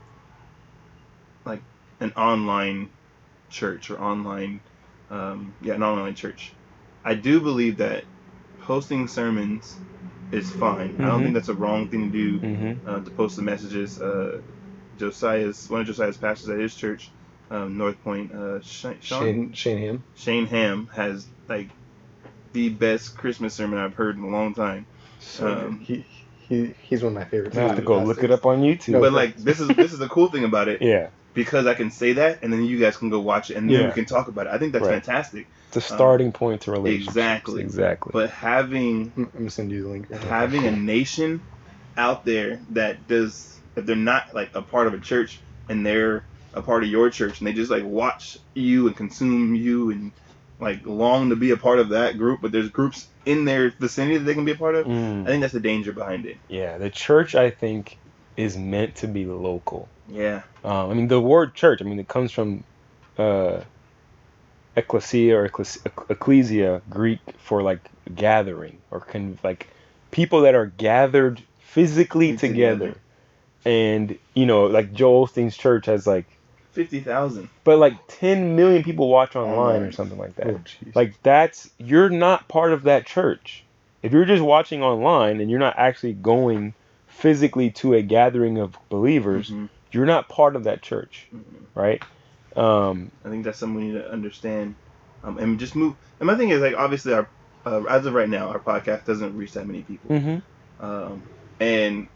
[1.45, 1.63] like
[2.01, 2.91] an online
[3.51, 4.61] church or online,
[5.11, 6.53] um, yeah, an online church.
[7.05, 8.05] I do believe that
[8.61, 9.77] posting sermons
[10.33, 10.97] is fine.
[11.01, 12.89] I don't think that's a wrong thing to do Mm-hmm.
[12.89, 14.01] uh, to post the messages.
[14.01, 14.41] Uh,
[14.99, 17.11] Josiah's one of Josiah's pastors at his church,
[17.51, 19.23] um, North Point, uh, Shane, Sean?
[19.23, 20.03] Shane Shane Ham.
[20.17, 21.69] Shane Ham has like
[22.53, 24.87] the best Christmas sermon I've heard in a long time.
[25.21, 26.05] So Um, he,
[26.49, 27.57] he he's one of my favorites.
[27.57, 28.89] I have to go look it up on YouTube.
[28.89, 31.75] No, but like this is this is the cool thing about it yeah, because I
[31.75, 33.87] can say that and then you guys can go watch it and then Yeah.
[33.89, 34.53] we can talk about it.
[34.53, 34.95] I think that's Right.
[35.05, 35.47] fantastic.
[35.69, 37.09] it's a starting point to relationships.
[37.09, 37.63] Exactly.
[37.63, 38.11] Exactly.
[38.13, 40.11] But having I'm gonna send you the link.
[40.13, 41.41] having a nation
[41.97, 46.25] out there that does if they're not like a part of a church and they're
[46.53, 50.13] a part of your church and they just like watch you and consume you and
[50.61, 54.19] like long to be a part of that group but there's groups in their vicinity
[54.19, 55.23] that they can be a part of Mm.
[55.25, 57.97] i think that's the danger behind it Yeah, the church I think
[58.37, 59.89] is meant to be local.
[60.13, 61.81] Yeah Um, I mean, the word church.
[61.81, 62.63] I mean, it comes from
[63.19, 63.61] uh,
[64.77, 65.45] ecclesia or
[66.09, 67.81] ecclesia, Greek for like
[68.15, 69.69] gathering or con- like
[70.11, 72.79] people that are gathered physically Together.
[72.89, 72.99] together.
[73.65, 76.27] And you know, like Joel Osteen's church has like,
[76.73, 79.83] 50000 but like 10 million people watch online Online.
[79.83, 80.47] or something like that.
[80.47, 80.61] Oh.
[80.95, 83.63] Like that's you're not part of that church.
[84.03, 86.73] If you're just watching online and you're not actually going
[87.09, 89.69] physically to a gathering of believers, Mhm.
[89.95, 91.43] You're not part of that church, Mhm.
[91.75, 92.03] right?
[92.55, 94.75] Um, i think that's something we need to understand
[95.25, 97.27] um, and just move and my thing is like obviously our
[97.65, 100.85] uh, as of right now our podcast doesn't reach that many people mm-hmm.
[100.85, 101.23] Um,
[101.61, 102.09] and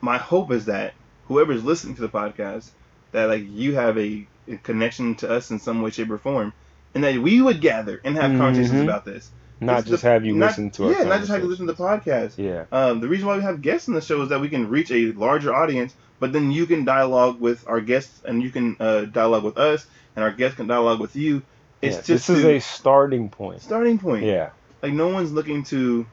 [0.00, 0.94] my hope is that
[1.28, 2.70] whoever's listening to the podcast,
[3.12, 6.52] that like you have a, a connection to us in some way, shape, or form,
[6.94, 8.84] and that we would gather and have conversations Mhm.
[8.84, 9.30] about this.
[9.60, 11.66] Not It's just the- have you not- listen to yeah, not just have you listen
[11.66, 12.36] to the podcast.
[12.36, 14.68] Yeah, Um, the reason why we have guests on the show is that we can
[14.68, 18.76] reach a larger audience, but then you can dialogue with our guests, and you can
[18.80, 19.86] uh, dialogue with us,
[20.16, 21.42] and our guests can dialogue with you.
[21.82, 23.60] It's Yeah, just this is to- a starting point.
[23.62, 24.50] starting point Yeah,
[24.82, 26.06] like no one's looking to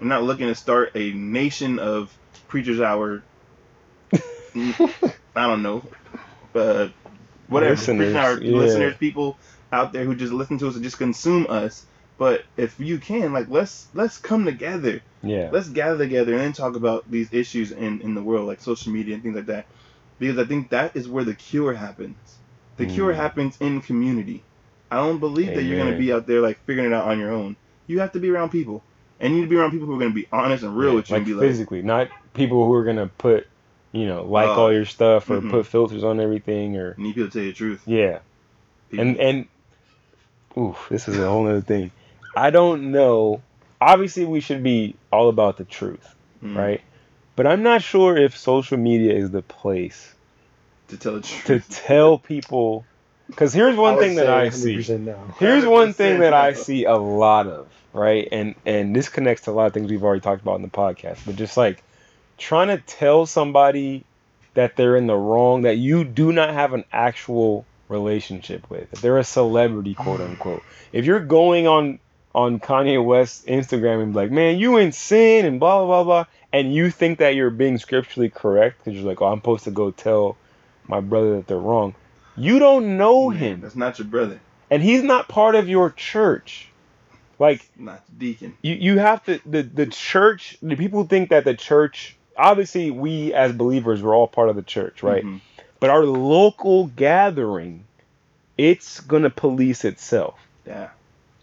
[0.00, 2.16] I'm not looking to start a nation of
[2.48, 3.22] preachers hour
[4.54, 4.92] I
[5.34, 5.82] don't know
[6.52, 6.92] but
[7.48, 8.56] whatever Listeners, hour yeah.
[8.56, 9.38] listeners people
[9.72, 11.84] out there who just listen to us and just consume us
[12.18, 15.02] but if you can like let's let's come together.
[15.22, 18.60] Yeah, let's gather together and then talk about these issues in in the world like
[18.60, 19.66] social media and things like that.
[20.18, 22.16] Because I think that is where the cure happens.
[22.76, 23.16] The cure Mm.
[23.16, 24.42] happens in community.
[24.90, 27.18] I don't believe that you're going to be out there like figuring it out on
[27.18, 27.56] your own.
[27.86, 28.82] You have to be around people.
[29.18, 30.90] And you need to be around people who are going to be honest and real
[30.90, 33.46] Yeah, with you like and be like physically, not people who are gonna put,
[33.92, 35.50] you know, like Uh, all your stuff or mhm.
[35.50, 37.82] put filters on everything or you need people to tell you the truth.
[37.86, 38.18] Yeah.
[38.90, 39.46] People- And and
[40.56, 41.90] oof, this is a whole other thing.
[42.36, 43.42] I don't know.
[43.80, 46.56] Obviously, we should be all about the truth, Mm.
[46.56, 46.80] right?
[47.36, 50.14] But I'm not sure if social media is the place
[50.88, 51.68] to tell the truth.
[51.68, 52.84] to tell people.
[53.26, 54.76] Because here's one thing that I see.
[54.98, 55.18] no.
[55.38, 58.28] Here's one thing 100% that I see a lot of, right?
[58.30, 60.68] And and this connects to a lot of things we've already talked about in the
[60.68, 61.82] podcast, but just like
[62.38, 64.04] trying to tell somebody
[64.52, 68.90] that they're in the wrong, that you do not have an actual relationship with.
[68.90, 70.62] That they're a celebrity, quote unquote.
[70.92, 71.98] If you're going on
[72.34, 76.04] on Kanye West's Instagram and be like, man, you in sin and blah blah blah
[76.04, 79.64] blah, and you think that you're being scripturally correct because you're like, oh, I'm supposed
[79.64, 80.36] to go tell
[80.88, 81.94] my brother that they're wrong.
[82.36, 85.90] You don't know Man, him that's not your brother and he's not part of your
[85.90, 86.68] church.
[87.38, 90.56] Like not deacon you, you have to the the church.
[90.62, 92.16] The people think that the church.
[92.36, 95.24] Obviously, we as believers we're all part of the church, right?
[95.24, 95.40] Mhm.
[95.78, 97.84] But our local gathering,
[98.58, 100.38] it's gonna police itself.
[100.66, 100.88] yeah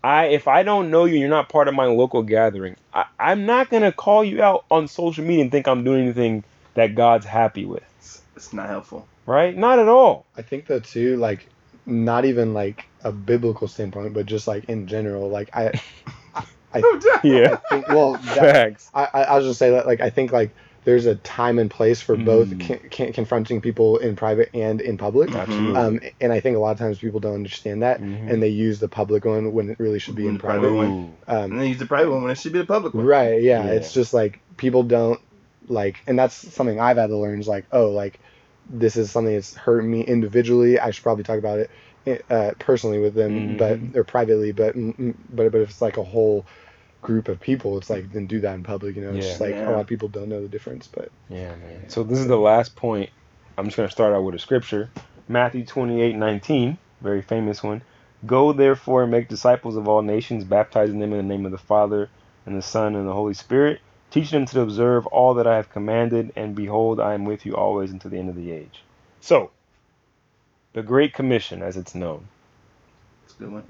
[0.03, 2.75] I if I don't know you, and you're not part of my local gathering.
[2.93, 6.43] I, I'm not gonna call you out on social media and think I'm doing anything
[6.73, 9.55] that God's happy with, it's, it's not helpful right?
[9.55, 10.25] Not at all.
[10.37, 11.47] I think though too, like
[11.85, 15.71] not even like a biblical standpoint, but just like in general, like I,
[17.23, 18.89] Yeah, I think well, that, facts.
[18.93, 20.51] I I I was just say that like I think like
[20.83, 22.67] there's a time and place for both Mm.
[22.67, 25.33] con- con- confronting people in private and in public.
[25.33, 25.75] Absolutely.
[25.79, 28.31] Um, and I think a lot of times people don't understand that, Mhm.
[28.31, 30.75] and they use the public one when it really should be in the private private.
[30.75, 30.87] one.
[30.91, 31.09] Ooh.
[31.27, 33.41] and Um, then use the private one when it should be the public one right?
[33.41, 33.71] Yeah, Yeah.
[33.73, 35.19] it's just like people don't
[35.69, 37.39] like, and that's something I've had to learn.
[37.39, 38.19] Is like, oh, like
[38.69, 40.79] this is something that's hurt me individually.
[40.79, 41.69] I should probably talk about it
[42.31, 43.57] uh, personally with them, Mhm.
[43.59, 44.51] but or privately.
[44.51, 46.45] But but but if it's like a whole
[47.01, 48.95] group of people, it's like then do that in public.
[48.95, 49.31] You know, it's Yeah.
[49.31, 49.69] just like oh, Yeah.
[49.69, 51.89] a lot of people don't know the difference, but Yeah, man.
[51.89, 53.09] So this is the last point.
[53.57, 54.89] I'm just going to start out with a scripture.
[55.27, 57.81] Matthew 28 19, very famous one.
[58.25, 61.57] Go therefore and make disciples of all nations, baptizing them in the name of the
[61.57, 62.09] Father
[62.45, 63.81] and the Son and the Holy Spirit,
[64.11, 67.55] teaching them to observe all that I have commanded, and behold, I am with you
[67.55, 68.81] always until the end of the age.
[69.21, 69.51] So,
[70.73, 72.27] the Great Commission, as it's known.
[73.25, 73.63] It's a good one.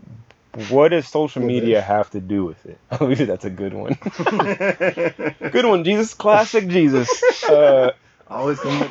[0.70, 2.78] What does social media have to do with it?
[3.00, 3.98] Oh, maybe that's a good one.
[5.52, 6.14] good one, Jesus.
[6.14, 7.10] Classic Jesus.
[7.52, 7.92] Uh,
[8.30, 8.88] Always coming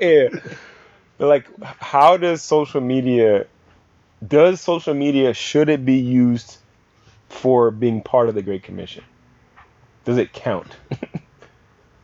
[0.00, 0.28] yeah.
[1.18, 3.46] But like, how does social media?
[4.26, 6.58] Does social media should it be used
[7.30, 9.02] for being part of the Great Commission?
[10.04, 10.76] Does it count?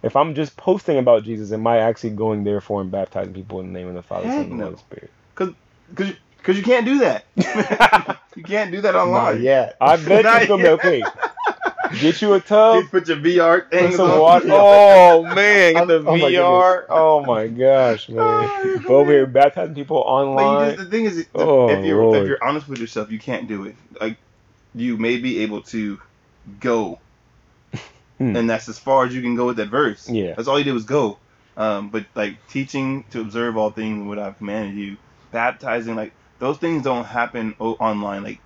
[0.02, 3.60] if I'm just posting about Jesus, am I actually going there for and baptizing people
[3.60, 4.64] in the name of the Father, Son, and no.
[4.64, 5.10] Holy Spirit?
[5.34, 5.54] Because
[5.88, 8.15] because you can't do that.
[8.36, 9.42] You can't do that not online.
[9.42, 9.76] yet.
[9.80, 10.72] I bet Not you be yet.
[10.72, 11.02] okay.
[12.00, 12.76] Get you a tub.
[12.82, 14.20] You put your VR Put things some on.
[14.20, 14.46] water.
[14.50, 16.84] Oh man, get the oh my VR.
[16.88, 18.18] Oh my gosh, man.
[18.20, 20.74] Oh, But over here baptizing people online.
[20.76, 22.18] just, the thing is, Oh, if you're Lord.
[22.22, 23.76] if you're honest with yourself, you can't do it.
[24.00, 24.16] Like
[24.74, 26.00] you may be able to
[26.60, 26.98] go,
[28.18, 28.34] Hmm.
[28.36, 30.08] and that's as far as you can go with that verse.
[30.08, 30.34] Yeah.
[30.34, 31.18] that's all you did was go.
[31.56, 34.96] Um, but like teaching to observe all things what I've commanded you,
[35.32, 38.22] baptizing, like those things don't happen online.
[38.22, 38.40] Like,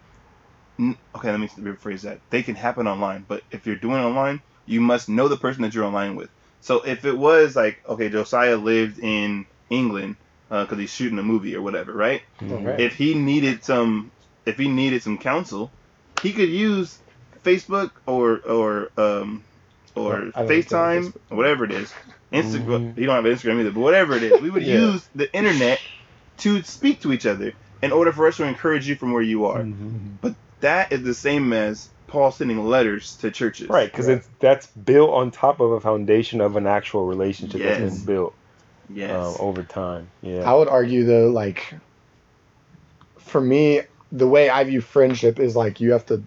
[1.16, 2.20] okay, let me rephrase that.
[2.30, 5.62] They can happen online, but if you're doing it online, you must know the person
[5.62, 6.30] that you're online with.
[6.60, 10.16] So if it was like, okay, Josiah lived in England
[10.48, 12.22] because he's shooting a movie or whatever, right?
[12.40, 12.66] Mhm.
[12.66, 12.80] Right.
[12.80, 14.12] if he needed some
[14.46, 15.70] if he needed some counsel,
[16.22, 16.98] he could use
[17.44, 19.44] Facebook or or um
[19.94, 21.20] or Well, I FaceTime Facebook.
[21.30, 21.92] or whatever it is.
[22.32, 22.94] Instagram.
[22.94, 22.98] Mhm.
[22.98, 24.80] He don't have Instagram either, but whatever it is, we would Yeah.
[24.92, 25.80] use the internet
[26.38, 27.52] to speak to each other
[27.82, 29.60] in order for us to encourage you from where you are.
[29.62, 30.34] Mhm.
[30.60, 33.68] That is the same as Paul sending letters to churches.
[33.70, 34.18] Right, because Right.
[34.18, 37.96] it's that's built on top of a foundation of an actual relationship that's Yes.
[37.98, 38.34] been built
[38.92, 39.10] Yes.
[39.14, 40.08] um, over time.
[40.22, 40.40] Yeah.
[40.50, 41.74] I would argue though, like
[43.18, 46.22] for me, the way I view friendship is like you have to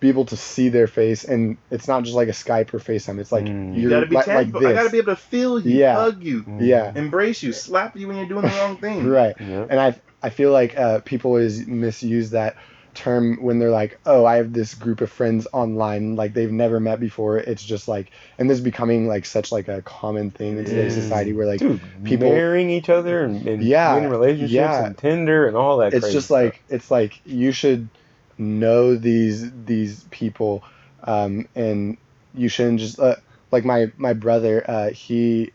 [0.00, 3.18] be able to see their face, and it's not just like a Skype or FaceTime.
[3.18, 3.74] It's like Mm.
[3.74, 4.66] you you're gotta be like, like tangible.
[4.66, 5.94] I gotta be able to feel you, Yeah.
[5.96, 6.58] hug you, Mhm.
[6.66, 9.06] yeah, embrace you, slap you when you're doing the wrong thing.
[9.08, 9.34] right.
[9.40, 9.66] Yeah.
[9.68, 12.56] And I I feel like uh, people always misuse that
[12.94, 16.80] term when they're like, oh, I have this group of friends online, like they've never
[16.80, 17.38] met before.
[17.38, 20.94] It's just like, and this is becoming like such like a common thing in today's
[20.94, 24.86] society where like Dude, people- marrying each other and, and Yeah, in relationships yeah.
[24.86, 25.94] and Tinder and all that.
[25.94, 26.42] it's just stuff.
[26.42, 27.88] like it's like you should
[28.36, 30.62] know these these people
[31.04, 31.96] um and
[32.34, 33.16] you shouldn't just uh,
[33.50, 35.50] like my my brother uh he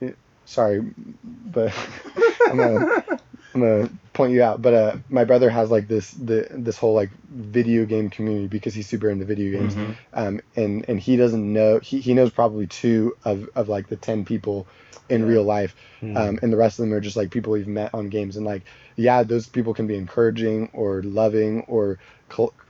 [0.46, 0.94] sorry
[1.24, 1.74] but
[2.50, 3.02] i'm gonna
[3.54, 6.94] i'm gonna point you out but uh my brother has like this the this whole
[6.94, 9.96] like video game community because he's super into video games Mhm.
[10.14, 13.96] um and and he doesn't know he, he knows probably two of of like the
[13.98, 14.68] 10 people
[15.10, 15.28] in Yeah.
[15.28, 16.18] real life Mhm.
[16.18, 18.46] um, and the rest of them are just like people we've met on games and
[18.46, 18.64] like
[18.96, 22.00] yeah those people can be encouraging or loving or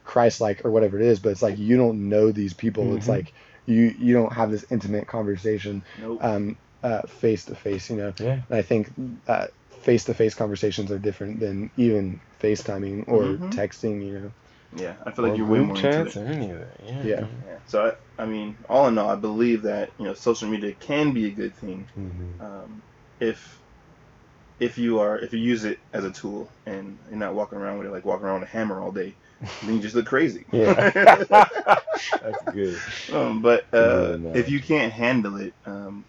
[0.04, 3.06] christ like or whatever it is but it's like you don't know these people it's
[3.06, 3.10] Mhm.
[3.10, 3.34] like
[3.66, 6.24] you you don't have this intimate conversation Nope.
[6.24, 8.40] um uh face to face you know yeah.
[8.50, 8.92] and i think
[9.28, 9.48] uh
[9.84, 13.52] face to face conversations are different than even facetiming or Mhm.
[13.54, 14.32] texting you know
[14.76, 16.20] yeah, I feel like Or you're way group more into chats it.
[16.22, 16.80] or any of that.
[16.84, 17.04] Yeah.
[17.04, 17.26] Yeah.
[17.46, 17.60] Yeah.
[17.68, 17.86] So
[18.18, 21.28] I, I mean, all in all, I believe that you know social media can be
[21.28, 22.42] a good thing Mhm.
[22.42, 22.82] um,
[23.20, 23.62] if
[24.60, 27.78] if you are if you use it as a tool and you're not walking around
[27.78, 29.16] with it like walking around with a hammer all day,
[29.62, 30.46] then you just look crazy.
[30.54, 30.90] Yeah.
[32.22, 32.80] That's good.
[33.14, 34.36] um, but uh, Good enough.
[34.38, 36.06] if you can't handle it, um,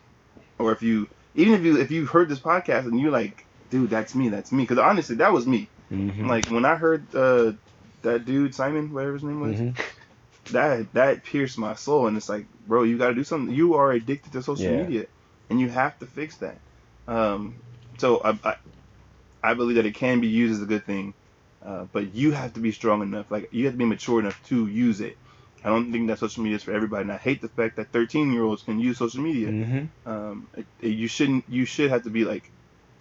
[0.58, 3.44] or if you even if you if you heard this podcast and you're like,
[3.74, 5.68] dude, that's me, that's me, because honestly, that was me.
[5.90, 6.28] Mhm.
[6.28, 7.52] Like when I heard uh,
[8.02, 9.76] that dude Simon, whatever his name was, Mhm.
[10.50, 13.74] that that pierced my soul and it's like bro you got to do something you
[13.74, 14.80] are addicted to social Yeah.
[14.82, 15.06] media
[15.50, 16.60] and you have to fix that
[17.06, 17.62] um,
[17.98, 18.56] so I, I
[19.42, 21.14] i believe that it can be used as a good thing
[21.64, 24.40] uh, but you have to be strong enough like you have to be mature enough
[24.44, 25.16] to use it
[25.64, 27.92] i don't think that social media is for everybody and i hate the fact that
[27.92, 29.90] 13 year olds can use social media Mhm.
[30.06, 32.50] um, it, it- you shouldn't you should have to be like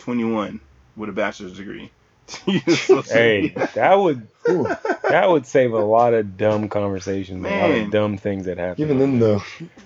[0.04, 0.60] 21
[0.98, 1.90] with a bachelor's degree
[2.28, 4.68] to use social Hey, that would ooh,
[5.10, 8.84] that would save a lot of dumb conversations, a lot of dumb things that happen.
[8.84, 9.42] even then though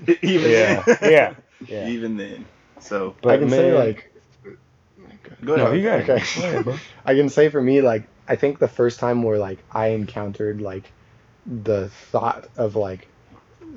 [0.23, 1.11] even Yeah, then.
[1.11, 1.33] yeah,
[1.67, 1.87] yeah.
[1.89, 2.45] even then
[2.79, 4.11] so But i can say like
[5.45, 6.09] go ahead No, you got it.
[6.09, 6.41] Okay.
[6.41, 6.77] Go ahead, bro.
[7.05, 10.61] I can say for me, like I think the first time where like I encountered
[10.61, 10.91] like
[11.45, 13.07] the thought of like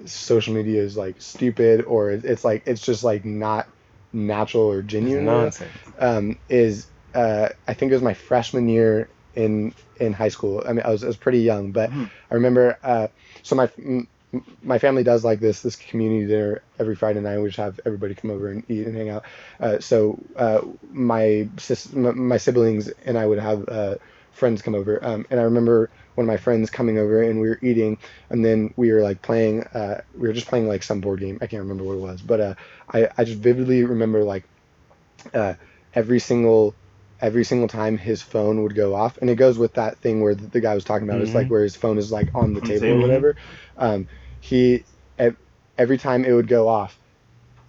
[0.07, 3.69] social media is like stupid or it's like it's just like not
[4.13, 5.25] natural or genuine.
[5.27, 5.73] nonsense.
[5.99, 10.63] Um, is uh, I think it was my freshman year in in high school.
[10.67, 12.11] I mean, I was I was pretty young, but Mhm.
[12.31, 12.79] I remember.
[12.83, 13.09] Uh,
[13.43, 17.39] so my mm, m- my family does like this this community dinner every Friday night.
[17.39, 19.25] We just have everybody come over and eat and hang out.
[19.61, 23.97] Uh, so uh, my sis, m- my siblings and I would have uh,
[24.31, 25.03] friends come over.
[25.05, 27.99] Um, and I remember one of my friends coming over and we were eating,
[28.31, 29.63] and then we were like playing.
[29.75, 31.39] Uh, we were just playing like some board game.
[31.41, 32.55] I can't remember what it was, but uh,
[32.93, 34.49] I I just vividly remember like
[35.35, 35.55] uh,
[35.95, 36.77] every single
[37.21, 40.35] every single time his phone would go off and it goes with that thing where
[40.35, 41.51] the, the guy was talking about it's like Mhm.
[41.51, 42.99] where his phone is like on the On table, table.
[42.99, 43.37] or whatever
[43.77, 44.07] um,
[44.41, 44.85] he
[45.19, 45.37] ev-
[45.77, 46.99] every time it would go off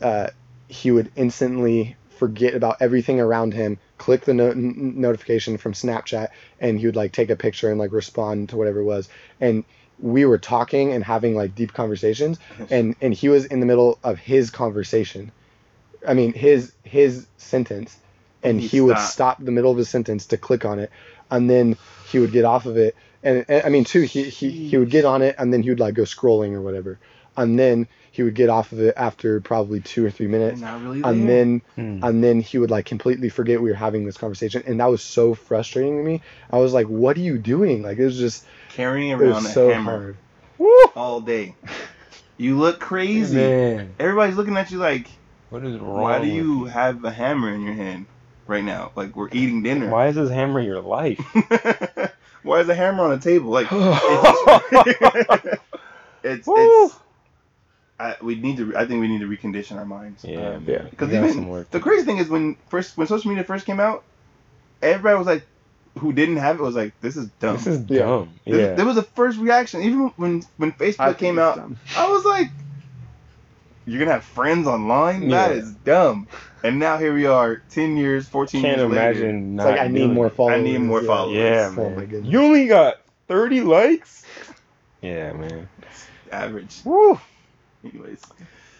[0.01, 0.27] uh,
[0.67, 6.27] he would instantly forget about everything around him click the no- n- notification from snapchat
[6.59, 9.09] and he would like take a picture and like respond to whatever it was.
[9.39, 9.63] And
[9.97, 12.37] we were talking and having like deep conversations
[12.69, 15.31] and and he was in the middle of his conversation.
[16.07, 17.97] I mean his his sentence
[18.43, 20.91] and He he, would stop the middle of his sentence to click on it
[21.31, 21.75] and then
[22.11, 22.95] he would get off of it.
[23.23, 25.71] And, and i mean too he, he he would get on it and then he
[25.71, 26.99] would like go scrolling or whatever.
[27.35, 30.81] And then he would get off of it after probably two or three minutes Not
[30.81, 32.03] really and then Hmm.
[32.03, 35.01] and then he would like completely forget we were having this conversation and that was
[35.01, 38.45] so frustrating to me i was like what are you doing like it was just
[38.69, 40.17] carrying it around was a so hammer hard
[40.95, 41.55] all day.
[42.37, 43.35] You look crazy.
[43.35, 45.07] Man, Everybody's looking at you like,
[45.49, 46.01] what is wrong?
[46.01, 48.05] why do with you have a hammer in your hand
[48.47, 48.91] right now?
[48.95, 49.89] Like we're eating dinner.
[49.89, 51.19] Why is this hammer your life?
[52.43, 53.51] Why is a hammer on a table?
[53.51, 53.67] Like
[56.23, 56.85] it's Woo!
[56.85, 56.95] it's.
[58.01, 58.75] I, we need to.
[58.75, 60.23] I think we need to recondition our minds.
[60.25, 60.87] Yeah, Um, man.
[60.89, 63.79] Because even some work the crazy thing is when first when social media first came
[63.79, 64.03] out,
[64.81, 65.43] everybody was like,
[65.99, 67.57] who didn't have it was like, this is dumb.
[67.57, 67.99] This is Yeah.
[68.05, 68.29] dumb.
[68.45, 68.73] This- Yeah.
[68.75, 69.81] That was the first reaction.
[69.83, 71.77] Even when when Facebook I came out, dumb.
[71.97, 72.49] I was like,
[73.85, 75.29] you're gonna have friends online?
[75.29, 75.57] That Yeah.
[75.61, 76.27] is dumb.
[76.63, 79.01] And now here we are, ten years, fourteen Can't years later.
[79.11, 79.65] imagine It's not.
[79.67, 80.59] like I need doing more followers.
[80.59, 81.07] I need more yeah.
[81.07, 81.35] followers.
[81.37, 81.95] Yeah, Oh man.
[81.95, 82.31] my goodness.
[82.31, 84.23] You only got 30 likes?
[85.01, 85.67] Yeah, man.
[86.31, 86.81] Average.
[86.85, 87.19] Woo!
[87.83, 88.21] Anyways,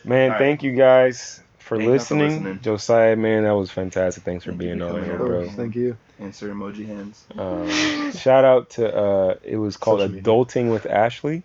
[0.04, 0.38] Man, All right.
[0.40, 2.30] thank you guys for Thank y'all for listening.
[2.30, 2.60] listening.
[2.62, 4.24] Josiah, man, that was fantastic.
[4.24, 5.48] Thanks for Thank you being on here, bro.
[5.50, 5.96] thank you.
[6.20, 7.24] answer emoji hands.
[7.38, 10.24] Um, shout out to uh, it was called Social media.
[10.32, 11.44] Adulting with Ashley.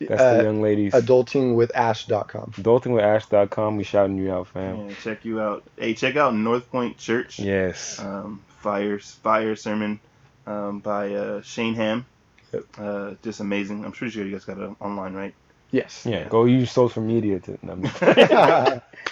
[0.00, 2.52] That's Uh, the young lady's adultingwithash.com.
[2.56, 3.76] adultingwithash.com.
[3.76, 4.88] We shouting you out, fam.
[4.88, 5.62] Yeah, check you out.
[5.76, 7.38] Hey, check out North Point Church.
[7.38, 7.98] Yes.
[8.00, 10.00] Um, fire, fire sermon
[10.46, 12.04] um, by uh, Shane Ham.
[12.52, 12.64] Yep.
[12.78, 13.84] Uh, just amazing.
[13.84, 15.34] I'm pretty sure you guys got it online, right?
[15.72, 16.04] Yes.
[16.06, 17.58] Yeah, go use social media to.
[17.62, 17.74] no,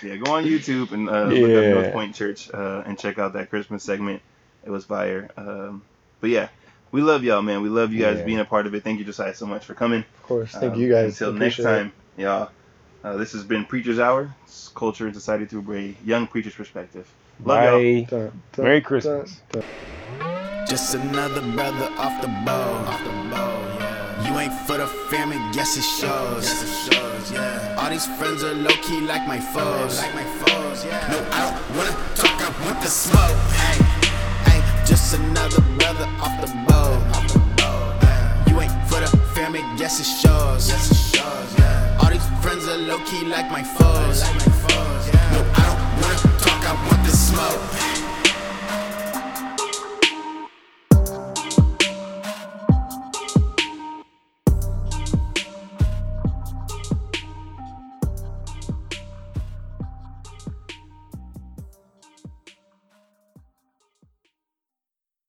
[0.03, 3.33] Yeah, go on YouTube and uh, look up North Point Church uh, and check out
[3.33, 4.23] that Christmas segment.
[4.65, 5.31] It was fire.
[5.37, 5.83] Um,
[6.21, 6.49] but yeah,
[6.93, 7.63] we love y'all, man.
[7.63, 8.25] We love you guys Yeah.
[8.25, 8.85] being a part of it.
[8.85, 10.01] Thank you, Josiah, so much for coming.
[10.01, 10.53] Of course.
[10.53, 11.13] Thank Um, you guys.
[11.21, 11.77] Until next Appreciate it.
[11.79, 12.51] time, y'all.
[13.03, 14.35] Uh, this has been Preacher's Hour.
[14.45, 17.09] It's culture and society through a young preacher's perspective.
[17.43, 18.05] Love y'all.
[18.05, 19.41] Dun, dun, Merry Christmas.
[19.51, 19.65] dun.
[20.69, 22.87] Just another brother off the boat.
[22.87, 23.50] Off the boat, yeah
[24.31, 26.45] you ain't for the family, yes it shows.
[26.45, 27.77] Yes, it shows yeah.
[27.79, 29.99] All these friends are low key like my foes.
[29.99, 31.11] Like my foes yeah.
[31.11, 33.37] No, I don't wanna talk, I want the smoke.
[33.65, 33.79] Hey,
[34.51, 37.01] hey, just another brother off the boat.
[37.17, 38.49] Off the boat yeah.
[38.49, 40.69] You ain't for the family, yes it shows.
[40.69, 41.99] Yes, it shows yeah.
[42.01, 44.23] All these friends are low key like my foes.
[44.23, 45.35] Like my foes yeah.
[45.35, 47.90] No, I don't wanna talk, I want the smoke.